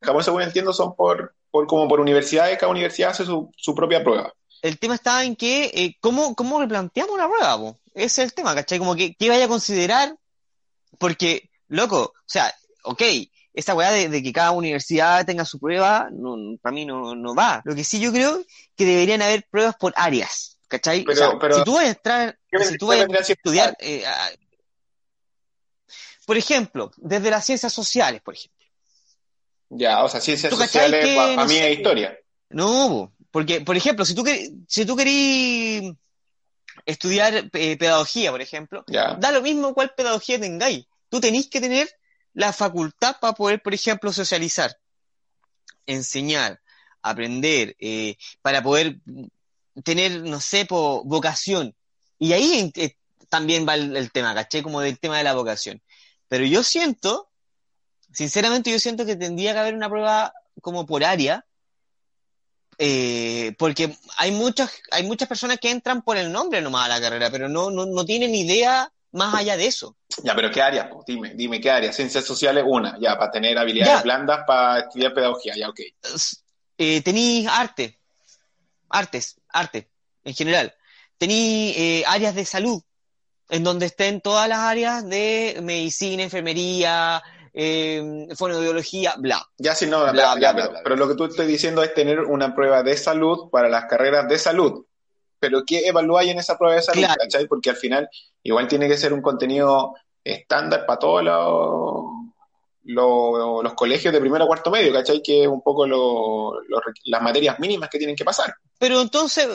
[0.00, 4.02] Japón, según entiendo, son por, por, como por universidades, cada universidad hace su, su propia
[4.02, 4.32] prueba.
[4.62, 7.58] El tema está en que, eh, ¿cómo, ¿cómo replanteamos la prueba?
[7.58, 7.78] Po?
[7.98, 8.78] Ese es el tema, ¿cachai?
[8.78, 10.16] Como que, ¿qué vaya a considerar?
[10.98, 13.02] Porque, loco, o sea, ok,
[13.52, 17.60] esa weá de, que cada universidad tenga su prueba, no, para mí no, no va.
[17.64, 18.44] Lo que sí yo creo
[18.76, 21.02] que deberían haber pruebas por áreas, ¿cachai?
[21.02, 24.04] Pero, pero, si tú vas a entrar, si tú vas a estudiar, eh,
[26.24, 28.64] por ejemplo, desde las ciencias sociales, por ejemplo.
[29.70, 32.16] Ya, o sea, ciencias sociales para mí es historia.
[32.50, 34.24] No, porque, por ejemplo, si tú,
[34.68, 35.92] si tú querís
[36.88, 40.86] estudiar eh, pedagogía, por ejemplo, da lo mismo cuál pedagogía tengáis.
[41.10, 41.86] Tú tenéis que tener
[42.32, 44.74] la facultad para poder, por ejemplo, socializar,
[45.86, 46.62] enseñar,
[47.02, 48.96] aprender, eh, para poder
[49.84, 51.76] tener, no sé, vocación.
[52.18, 52.96] Y ahí eh,
[53.28, 54.62] también va el, tema, ¿caché?
[54.62, 55.82] Como del tema de la vocación.
[56.26, 57.30] Pero yo siento,
[58.12, 60.32] sinceramente yo siento que tendría que haber una prueba
[60.62, 61.44] como por área,
[62.78, 67.00] eh, porque hay muchas, hay muchas personas que entran por el nombre nomás a la
[67.00, 69.96] carrera, pero no, no, no tienen idea más allá de eso.
[70.22, 70.88] Ya, pero ¿qué áreas?
[71.06, 71.96] dime, dime, ¿qué áreas?
[71.96, 75.80] Ciencias sociales, una, ya, para tener habilidades blandas para estudiar pedagogía, ya, ok.
[76.78, 77.98] Eh, tenéis arte,
[78.88, 79.88] artes, arte,
[80.24, 80.74] en general.
[81.16, 82.80] Tenéis eh, áreas de salud,
[83.48, 87.22] en donde estén todas las áreas de medicina, enfermería,
[87.60, 89.44] eh, fonoaudiología, bla.
[89.58, 92.54] Ya sí, no, bla, bla, bla, pero, lo que tú estoy diciendo es tener una
[92.54, 94.84] prueba de salud para las carreras de salud.
[95.40, 97.04] Pero ¿qué evaluáis en esa prueba de salud?
[97.48, 98.08] Porque al final
[98.44, 101.24] igual tiene que ser un contenido estándar para todos
[102.84, 105.20] los, los colegios de primero a cuarto medio, ¿cachai?
[105.20, 105.84] Que es un poco
[107.06, 108.54] las materias mínimas que tienen que pasar.
[108.78, 109.48] Pero entonces,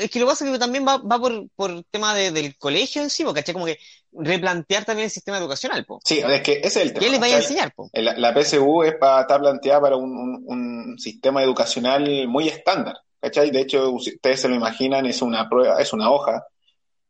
[0.00, 3.02] es que lo que pasa es que también va, va por, por tema del colegio
[3.02, 3.52] en sí, ¿cachai?
[3.52, 3.78] Como que
[4.18, 6.00] replantear también el sistema educacional, po.
[6.04, 7.00] Sí, es que ese es el tema.
[7.00, 7.90] ¿Qué les vaya a enseñar, po?
[7.92, 13.50] La, la, PSU es para estar planteada para un, un, sistema educacional muy estándar, ¿cachai?
[13.50, 16.46] De hecho, ustedes se lo imaginan, es una prueba, es una hoja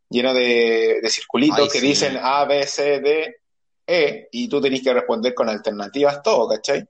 [0.09, 3.37] llena de, de circulitos que dicen A, B, C, D,
[3.87, 6.85] E y tú tenés que responder con alternativas todo, ¿cachai?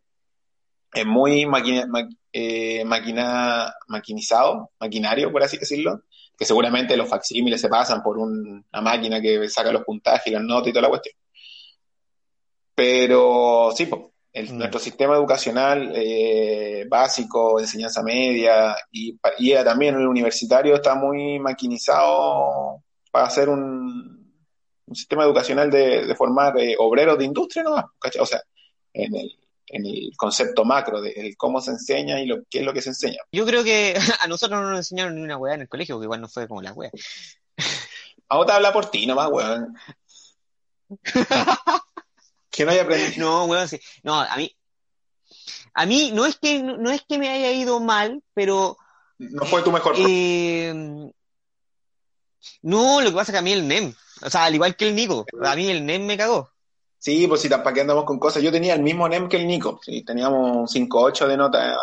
[0.93, 1.87] Es muy maquina,
[2.33, 6.03] eh, máquina, maquinizado, maquinario, por así decirlo,
[6.37, 10.43] que seguramente los facsímiles se pasan por una máquina que saca los puntajes y las
[10.43, 11.14] notas y toda la cuestión.
[12.74, 20.74] Pero sí, pues, nuestro sistema educacional eh, básico, enseñanza media y, y también el universitario
[20.74, 24.16] está muy maquinizado para hacer un,
[24.87, 27.76] un sistema educacional de, formar eh, obreros de industria, ¿no?
[28.20, 28.41] O sea,
[28.93, 29.39] en el,
[29.69, 32.91] en el concepto macro de cómo se enseña y lo, qué es lo que se
[32.91, 33.19] enseña.
[33.33, 36.07] Yo creo que a nosotros no nos enseñaron ni una weá en el colegio, porque
[36.07, 36.91] igual no fue como la weá.
[38.29, 39.77] Ahora te habla por ti nomás, weón.
[42.51, 43.25] que no haya aprendido.
[43.25, 43.81] No, weón, sí.
[44.03, 44.55] No, a mí.
[45.75, 48.79] A mí no es que no, es que me haya ido mal, pero.
[49.19, 49.95] No fue tu mejor.
[49.99, 50.73] Eh,
[52.62, 54.89] no, lo que pasa es que a mí el NEM, o sea, al igual que
[54.89, 56.51] el Nico, a mí el NEM me cagó.
[56.99, 58.42] Sí, pues si ¿para qué andamos con cosas?
[58.42, 61.76] Yo tenía el mismo NEM que el Nico, sí, teníamos 5.8 de nota.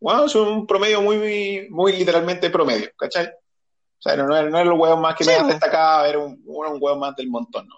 [0.00, 3.26] Bueno, es un promedio muy, muy literalmente promedio, ¿cachai?
[3.26, 5.48] O sea, no, era, no el huevo más que me pues.
[5.48, 7.76] destacaba, era un, era un huevo más del montón, ¿no?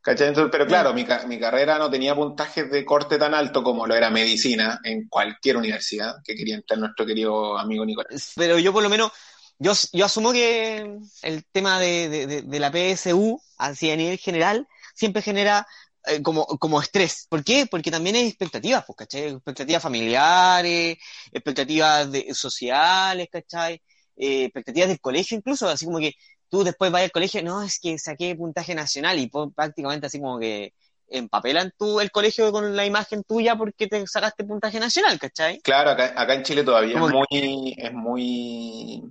[0.00, 0.34] ¿Cachai?
[0.50, 4.10] pero claro, mi, mi, carrera no tenía puntajes de corte tan alto como lo era
[4.10, 8.32] medicina en cualquier universidad que quería entrar nuestro querido amigo Nicolás.
[8.34, 9.12] Pero yo por lo menos,
[9.58, 14.66] yo, yo asumo que el tema de, de, de la PSU, así a nivel general,
[14.94, 15.66] siempre genera
[16.06, 17.26] eh, como, como estrés.
[17.28, 17.66] ¿Por qué?
[17.70, 19.28] Porque también hay expectativas, pues, ¿cachai?
[19.28, 20.98] Expectativas familiares,
[21.30, 23.80] expectativas de, sociales, ¿cachai?
[24.16, 26.14] Eh, expectativas del colegio incluso, así como que
[26.48, 30.38] tú después vas al colegio, no, es que saqué puntaje nacional y prácticamente así como
[30.38, 30.74] que
[31.08, 35.60] empapelan tú el colegio con la imagen tuya porque te sacaste puntaje nacional, ¿cachai?
[35.60, 39.02] Claro, acá, acá en Chile todavía es muy, es muy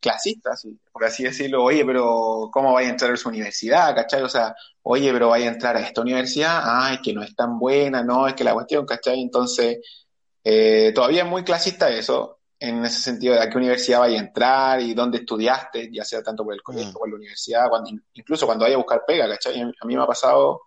[0.00, 3.94] clasistas, por así decirlo, oye, pero ¿cómo vaya a entrar a su universidad?
[3.94, 4.22] ¿Cachai?
[4.22, 4.54] O sea,
[4.88, 8.28] oye, pero vaya a entrar a esta universidad, es que no es tan buena, no,
[8.28, 9.20] es que la cuestión, ¿cachai?
[9.20, 9.78] Entonces,
[10.44, 14.22] eh, todavía es muy clasista eso, en ese sentido de a qué universidad vaya a
[14.22, 17.00] entrar y dónde estudiaste, ya sea tanto por el colegio como mm.
[17.00, 19.60] por la universidad, cuando, incluso cuando vaya a buscar pega, ¿cachai?
[19.60, 20.62] A mí me ha pasado,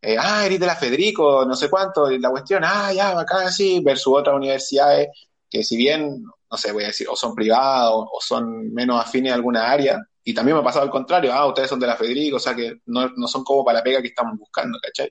[0.00, 3.50] eh, ah, eres de la Federico, no sé cuánto, y la cuestión, ah, ya, acá
[3.50, 5.08] sí, versus otras universidades
[5.50, 9.32] que si bien no sé, voy a decir, o son privados o son menos afines
[9.32, 9.98] a alguna área.
[10.24, 12.54] Y también me ha pasado al contrario, ah, ustedes son de la Federico, o sea
[12.54, 15.10] que no, son como para la pega que estamos buscando, ¿cachai?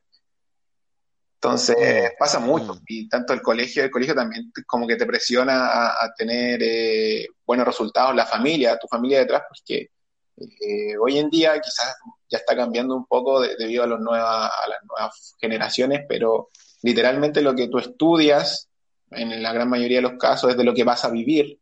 [1.35, 2.17] Entonces mm.
[2.17, 2.75] pasa mucho.
[2.75, 2.79] Mm.
[2.87, 7.65] Y tanto el colegio, el colegio también como que te presiona a, tener eh, buenos
[7.65, 9.89] resultados, la familia, tu familia detrás, porque
[10.37, 11.95] eh, hoy en día quizás
[12.29, 16.49] ya está cambiando un poco debido a, los nuevas, a las nuevas generaciones, pero
[16.83, 18.69] literalmente lo que tú estudias
[19.11, 21.59] en la gran mayoría de los casos es de lo que vas a vivir.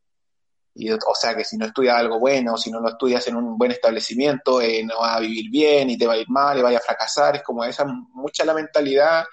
[0.75, 3.57] Y, o sea que si no estudias algo bueno, si no lo estudias en un
[3.57, 6.61] buen establecimiento, eh, no vas a vivir bien y te va a ir mal y
[6.61, 7.35] vaya a fracasar.
[7.35, 9.25] Es como esa mucha la mentalidad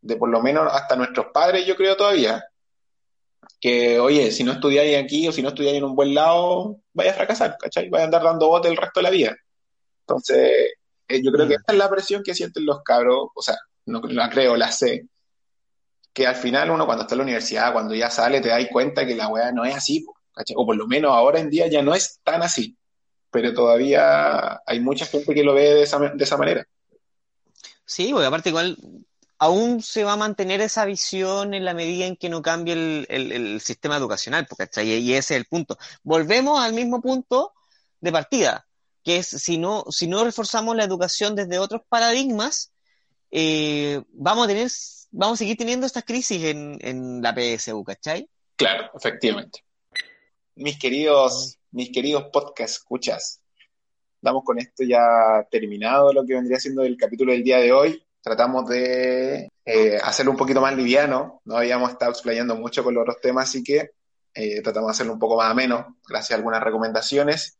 [0.00, 2.44] de por lo menos hasta nuestros padres, yo creo todavía,
[3.60, 7.10] que oye, si no estudiáis aquí o si no estudiáis en un buen lado, vaya
[7.10, 7.88] a fracasar, ¿cachai?
[7.88, 9.36] Vaya a andar dando bote el resto de la vida.
[10.00, 10.74] Entonces,
[11.08, 11.60] eh, yo creo que mm.
[11.60, 13.56] esta es la presión que sienten los cabros, o sea,
[13.86, 15.06] no la creo, la sé,
[16.12, 19.06] que al final uno cuando está en la universidad, cuando ya sale, te das cuenta
[19.06, 20.04] que la weá no es así,
[20.54, 22.76] o por lo menos ahora en día ya no es tan así,
[23.30, 26.66] pero todavía hay mucha gente que lo ve de esa, de esa manera.
[27.84, 28.76] Sí, porque aparte igual
[29.38, 33.60] aún se va a mantener esa visión en la medida en que no cambie el,
[33.60, 35.78] sistema educacional, porque y ese es el punto.
[36.02, 37.52] Volvemos al mismo punto
[38.00, 38.66] de partida,
[39.04, 42.72] que es si no, si no reforzamos la educación desde otros paradigmas,
[43.30, 44.70] eh, vamos a tener
[45.10, 48.28] vamos a seguir teniendo estas crisis en, en la PSU, ¿cachai?
[48.56, 49.64] Claro, efectivamente.
[50.56, 53.42] Mis queridos, mis queridos podcast escuchas,
[54.22, 58.02] damos con esto ya terminado lo que vendría siendo el capítulo del día de hoy.
[58.22, 63.02] Tratamos de eh, hacerlo un poquito más liviano, no habíamos estado explayando mucho con los
[63.02, 63.90] otros temas, así que
[64.32, 67.58] eh, tratamos de hacerlo un poco más ameno, gracias a algunas recomendaciones.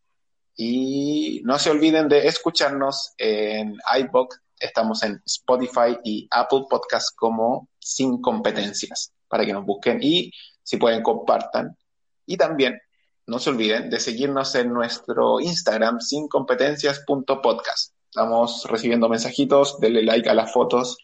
[0.57, 7.69] Y no se olviden de escucharnos en iBox Estamos en Spotify y Apple Podcast como
[7.79, 10.33] Sin Competencias, para que nos busquen y
[10.63, 11.77] si pueden compartan.
[12.25, 12.81] Y también
[13.27, 17.93] no se olviden de seguirnos en nuestro Instagram sincompetencias.podcast.
[18.09, 20.97] Estamos recibiendo mensajitos, denle like a las fotos,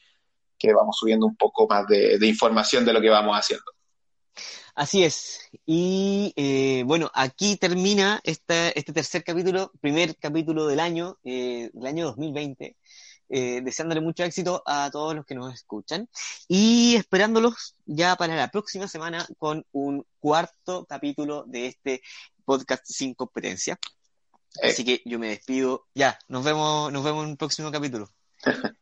[0.59, 3.65] que vamos subiendo un poco más de, información de lo que vamos haciendo.
[4.75, 5.51] Así es.
[5.67, 12.07] Y eh, bueno, aquí termina este, tercer capítulo, primer capítulo del año, eh, del año
[12.07, 12.77] 2020
[13.35, 16.07] eh, deseándole mucho éxito a todos los que nos escuchan
[16.49, 22.03] y esperándolos ya para la próxima semana con un cuarto capítulo de este
[22.45, 23.79] podcast sin competencia.
[24.61, 24.69] Eh.
[24.69, 25.87] Así que yo me despido.
[25.95, 28.11] Ya, nos vemos, nos vemos en un próximo capítulo.